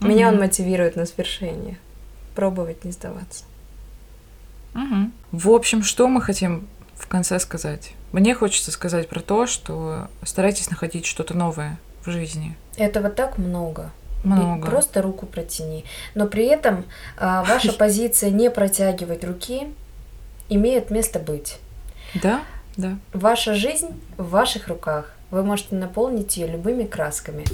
[0.00, 1.78] Меня он мотивирует на свершение.
[2.34, 3.44] Пробовать не сдаваться.
[5.30, 7.92] В общем, что мы хотим в конце сказать?
[8.12, 12.56] Мне хочется сказать про то, что старайтесь находить что-то новое в жизни.
[12.76, 13.90] Этого так много.
[14.24, 14.66] Много.
[14.66, 15.84] И просто руку протяни.
[16.14, 16.84] Но при этом
[17.16, 19.68] а, ваша позиция не протягивать руки
[20.48, 21.58] имеет место быть.
[22.14, 22.42] Да,
[22.76, 22.98] да.
[23.12, 25.14] Ваша жизнь в ваших руках.
[25.30, 27.44] Вы можете наполнить ее любыми красками.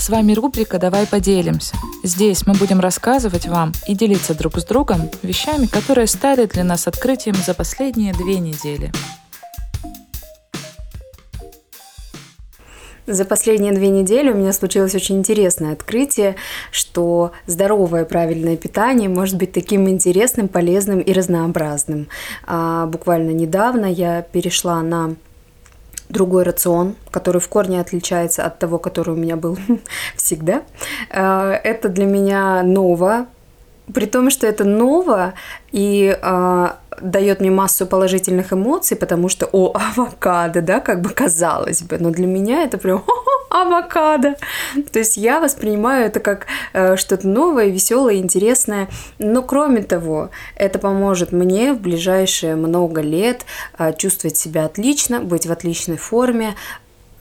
[0.00, 1.76] С вами рубрика «Давай поделимся».
[2.02, 6.88] Здесь мы будем рассказывать вам и делиться друг с другом вещами, которые стали для нас
[6.88, 8.90] открытием за последние две недели.
[13.06, 16.36] За последние две недели у меня случилось очень интересное открытие,
[16.72, 22.08] что здоровое правильное питание может быть таким интересным, полезным и разнообразным.
[22.46, 25.16] А буквально недавно я перешла на
[26.10, 29.56] другой рацион, который в корне отличается от того, который у меня был
[30.16, 30.62] всегда.
[31.10, 33.26] Э, это для меня ново,
[33.92, 35.34] при том, что это ново
[35.72, 36.68] и э,
[37.00, 42.10] дает мне массу положительных эмоций, потому что, о, авокадо, да, как бы казалось бы, но
[42.10, 43.04] для меня это прям
[43.50, 44.36] авокадо.
[44.92, 48.88] То есть я воспринимаю это как э, что-то новое, веселое, интересное.
[49.18, 53.44] Но кроме того, это поможет мне в ближайшие много лет
[53.78, 56.54] э, чувствовать себя отлично, быть в отличной форме,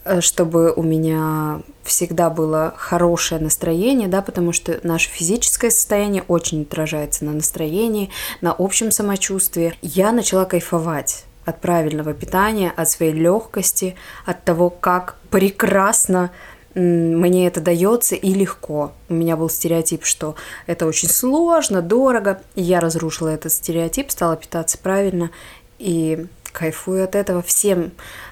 [0.09, 6.63] Э, чтобы у меня всегда было хорошее настроение, да, потому что наше физическое состояние очень
[6.63, 8.09] отражается на настроении,
[8.41, 9.75] на общем самочувствии.
[9.83, 16.31] Я начала кайфовать от правильного питания, от своей легкости, от того, как прекрасно
[16.75, 18.93] мне это дается и легко.
[19.09, 20.35] У меня был стереотип, что
[20.67, 22.41] это очень сложно, дорого.
[22.55, 25.31] И я разрушила этот стереотип, стала питаться правильно
[25.79, 27.41] и кайфую от этого.
[27.41, 27.91] Всем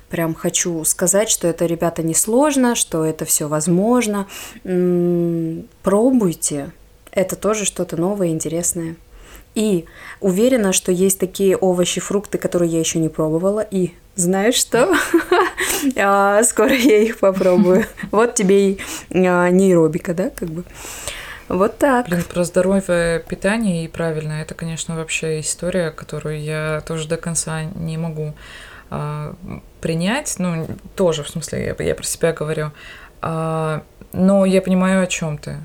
[0.10, 4.28] прям хочу сказать, что это, ребята, не сложно, что это все возможно.
[5.84, 6.72] Пробуйте.
[7.12, 8.95] Это тоже что-то новое, интересное.
[9.56, 9.86] И
[10.20, 13.62] уверена, что есть такие овощи, фрукты, которые я еще не пробовала.
[13.62, 14.93] И знаешь что?
[15.97, 17.86] А, скоро я их попробую.
[18.11, 18.80] Вот тебе и
[19.13, 20.63] а, нейробика, да, как бы.
[21.47, 22.07] Вот так.
[22.09, 27.63] Блин, про здоровое питание и правильное, это, конечно, вообще история, которую я тоже до конца
[27.63, 28.34] не могу
[28.89, 29.34] а,
[29.82, 32.72] принять, ну, тоже, в смысле, я, я про себя говорю,
[33.22, 35.57] а, но я понимаю, о чем ты.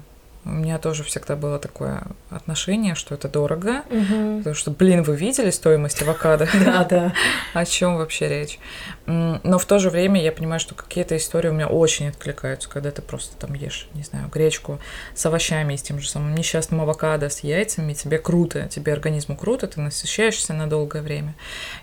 [0.45, 4.39] У меня тоже всегда было такое отношение, что это дорого, угу.
[4.39, 6.49] потому что, блин, вы видели стоимость авокадо?
[6.65, 7.13] Да, да.
[7.55, 8.59] О чем вообще речь?
[9.07, 12.91] Но в то же время я понимаю, что какие-то истории у меня очень откликаются, когда
[12.91, 14.81] ты просто там ешь, не знаю, гречку
[15.15, 19.67] с овощами, с тем же самым несчастным авокадо, с яйцами, тебе круто, тебе организму круто,
[19.67, 21.35] ты насыщаешься на долгое время.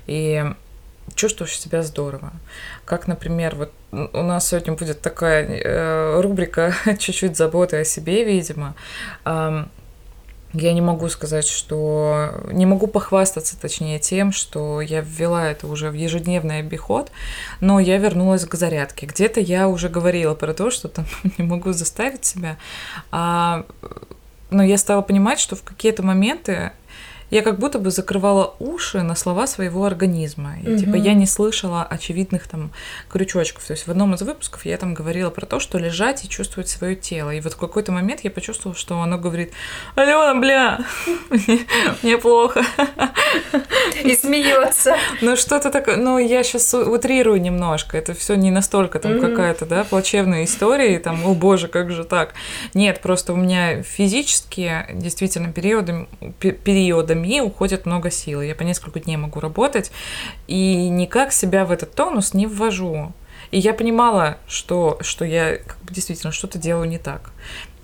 [0.08, 0.44] И
[1.16, 2.32] чувствуешь себя здорово.
[2.86, 8.76] Как, например, вот у нас сегодня будет такая э, рубрика чуть-чуть заботы о себе, видимо.
[9.26, 9.66] Э,
[10.54, 12.42] я не могу сказать, что...
[12.52, 17.12] Не могу похвастаться, точнее, тем, что я ввела это уже в ежедневный обиход,
[17.60, 19.06] но я вернулась к зарядке.
[19.06, 21.06] Где-то я уже говорила про то, что там
[21.38, 22.58] не могу заставить себя.
[23.12, 23.66] А,
[24.50, 26.72] но я стала понимать, что в какие-то моменты
[27.30, 30.56] я как будто бы закрывала уши на слова своего организма.
[30.64, 30.80] И, угу.
[30.80, 32.72] типа я не слышала очевидных там
[33.10, 33.64] крючочков.
[33.66, 36.70] То есть в одном из выпусков я там говорила про то, что лежать и чувствовать
[36.70, 37.32] свое тело.
[37.32, 39.52] И вот в какой-то момент я почувствовала, что оно говорит:
[39.96, 40.80] Алена, бля,
[42.04, 42.64] мне плохо.
[44.04, 44.96] И смеется.
[45.22, 45.98] Ну что-то такое.
[45.98, 47.98] Ну я сейчас утрирую немножко.
[47.98, 50.96] Это все не настолько там какая-то, да, плачевная история.
[50.96, 52.34] И там, о боже, как же так.
[52.74, 56.08] Нет, просто у меня физически действительно периодами,
[56.40, 58.42] периодами пандемии уходит много сил.
[58.42, 59.92] Я по несколько дней могу работать
[60.48, 63.14] и никак себя в этот тонус не ввожу.
[63.52, 67.32] И я понимала, что, что я как бы, действительно что-то делаю не так.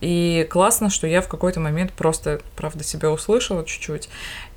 [0.02, 4.10] И классно, что я в какой-то момент просто, правда, себя услышала чуть-чуть.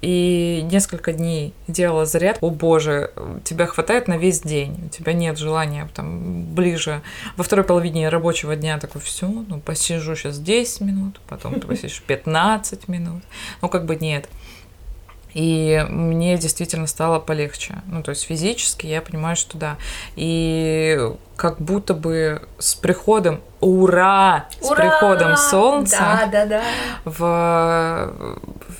[0.02, 2.38] И несколько дней делала заряд.
[2.42, 3.12] О боже,
[3.44, 4.84] тебя хватает на весь день.
[4.86, 7.00] У тебя нет желания там ближе.
[7.36, 12.02] Во второй половине рабочего дня такой, все, ну посижу сейчас 10 минут, потом ты посидишь
[12.06, 13.22] 15 минут.
[13.62, 14.28] Ну как бы нет.
[15.34, 17.82] И мне действительно стало полегче.
[17.86, 19.76] Ну, то есть физически я понимаю, что да.
[20.16, 20.98] И
[21.36, 24.66] как будто бы с приходом, ура, ура!
[24.66, 26.62] с приходом солнца, да, да, да.
[27.04, 28.12] В,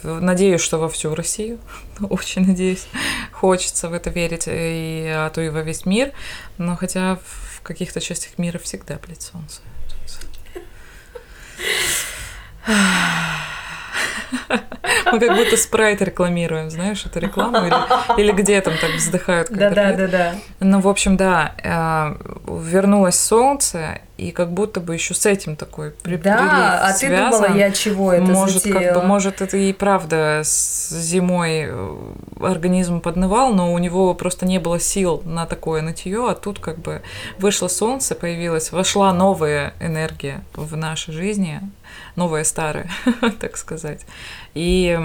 [0.03, 1.59] в, надеюсь, что во всю Россию,
[2.11, 2.89] очень надеюсь,
[3.33, 6.13] хочется в это верить, и, а то и во весь мир,
[6.57, 9.61] но хотя в каких-то частях мира всегда, блядь, солнце.
[15.13, 19.49] Мы как будто спрайт рекламируем, знаешь, эту рекламу, или, или где там так вздыхают.
[19.51, 20.35] Да, да, да, да.
[20.61, 22.15] Ну, в общем, да, э,
[22.47, 27.31] вернулось солнце, и как будто бы еще с этим такой при Да, а связан.
[27.31, 28.83] ты думала, я чего это может, затеяла?
[28.83, 31.97] как бы, может, это и правда с зимой э,
[32.41, 36.81] организм поднывал, но у него просто не было сил на такое нытье, а тут как
[36.81, 37.03] бы
[37.39, 41.61] вышло солнце, появилась, вошла новая энергия в нашей жизни,
[42.17, 42.91] новая старая,
[43.41, 44.05] так сказать.
[44.55, 44.99] И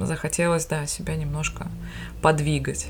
[0.00, 1.66] захотелось, да, себя немножко
[2.22, 2.86] подвигать.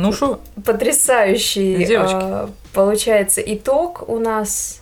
[0.00, 0.40] Ну что?
[0.64, 4.79] Потрясающий, э, получается, итог у нас.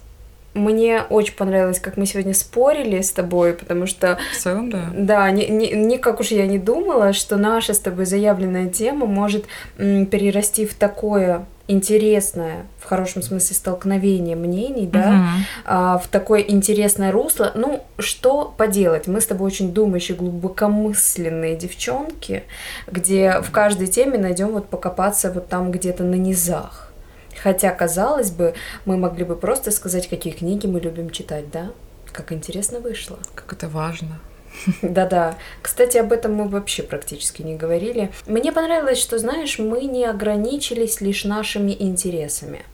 [0.58, 4.18] Мне очень понравилось, как мы сегодня спорили с тобой, потому что...
[4.34, 4.90] В целом, да.
[4.92, 9.46] Да, ни, никак уж я не думала, что наша с тобой заявленная тема может
[9.78, 15.44] м, перерасти в такое интересное, в хорошем смысле, столкновение мнений, да, угу.
[15.66, 17.52] а, в такое интересное русло.
[17.54, 19.06] Ну, что поделать?
[19.06, 22.44] Мы с тобой очень думающие, глубокомысленные девчонки,
[22.90, 26.87] где в каждой теме найдем вот покопаться вот там где-то на низах.
[27.42, 31.70] Хотя, казалось бы, мы могли бы просто сказать, какие книги мы любим читать, да?
[32.12, 33.18] Как интересно вышло.
[33.34, 34.18] Как это важно.
[34.82, 35.36] Да-да.
[35.62, 38.10] Кстати, об этом мы вообще практически не говорили.
[38.26, 42.64] Мне понравилось, что, знаешь, мы не ограничились лишь нашими интересами.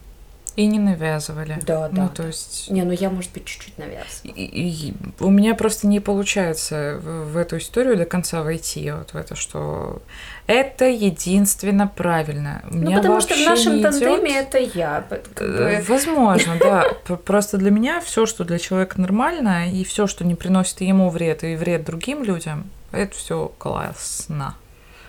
[0.56, 1.58] И не навязывали.
[1.66, 2.02] Да, да.
[2.02, 2.70] Ну, то есть...
[2.70, 4.34] Не, ну я, может быть, чуть-чуть навязывала.
[4.36, 9.12] И, и, у меня просто не получается в, в эту историю до конца войти, вот
[9.12, 10.00] в это, что
[10.46, 12.62] это единственно правильно.
[12.70, 14.54] У ну, потому что в нашем тандеме идет...
[14.54, 15.04] это я.
[15.36, 16.84] Э, возможно, да.
[17.24, 21.42] Просто для меня все, что для человека нормально, и все, что не приносит ему вред
[21.42, 24.54] и вред другим людям, это все классно.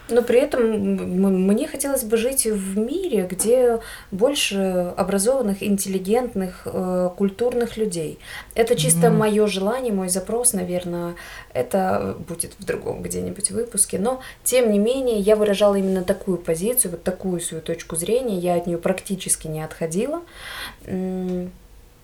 [0.07, 3.79] Но при этом мне хотелось бы жить в мире, где
[4.11, 8.19] больше образованных, интеллигентных, э, культурных людей.
[8.53, 9.17] Это чисто mm-hmm.
[9.17, 11.15] мое желание, мой запрос, наверное,
[11.53, 13.97] это будет в другом где-нибудь выпуске.
[13.97, 18.37] Но, тем не менее, я выражала именно такую позицию, вот такую свою точку зрения.
[18.37, 20.21] Я от нее практически не отходила,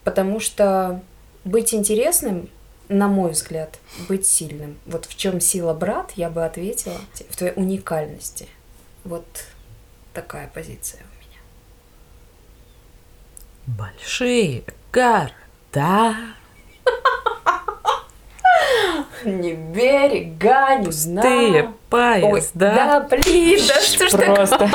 [0.03, 1.01] потому что
[1.43, 2.49] быть интересным
[2.91, 4.77] на мой взгляд, быть сильным.
[4.85, 6.97] Вот в чем сила брат, я бы ответила,
[7.29, 8.47] в твоей уникальности.
[9.03, 9.25] Вот
[10.13, 11.39] такая позиция у меня.
[13.77, 16.15] Большие города.
[19.23, 21.27] Не берега, не знаю.
[21.27, 22.69] Пустые поезда.
[22.71, 24.69] Ой, да, блин, да что ж Просто.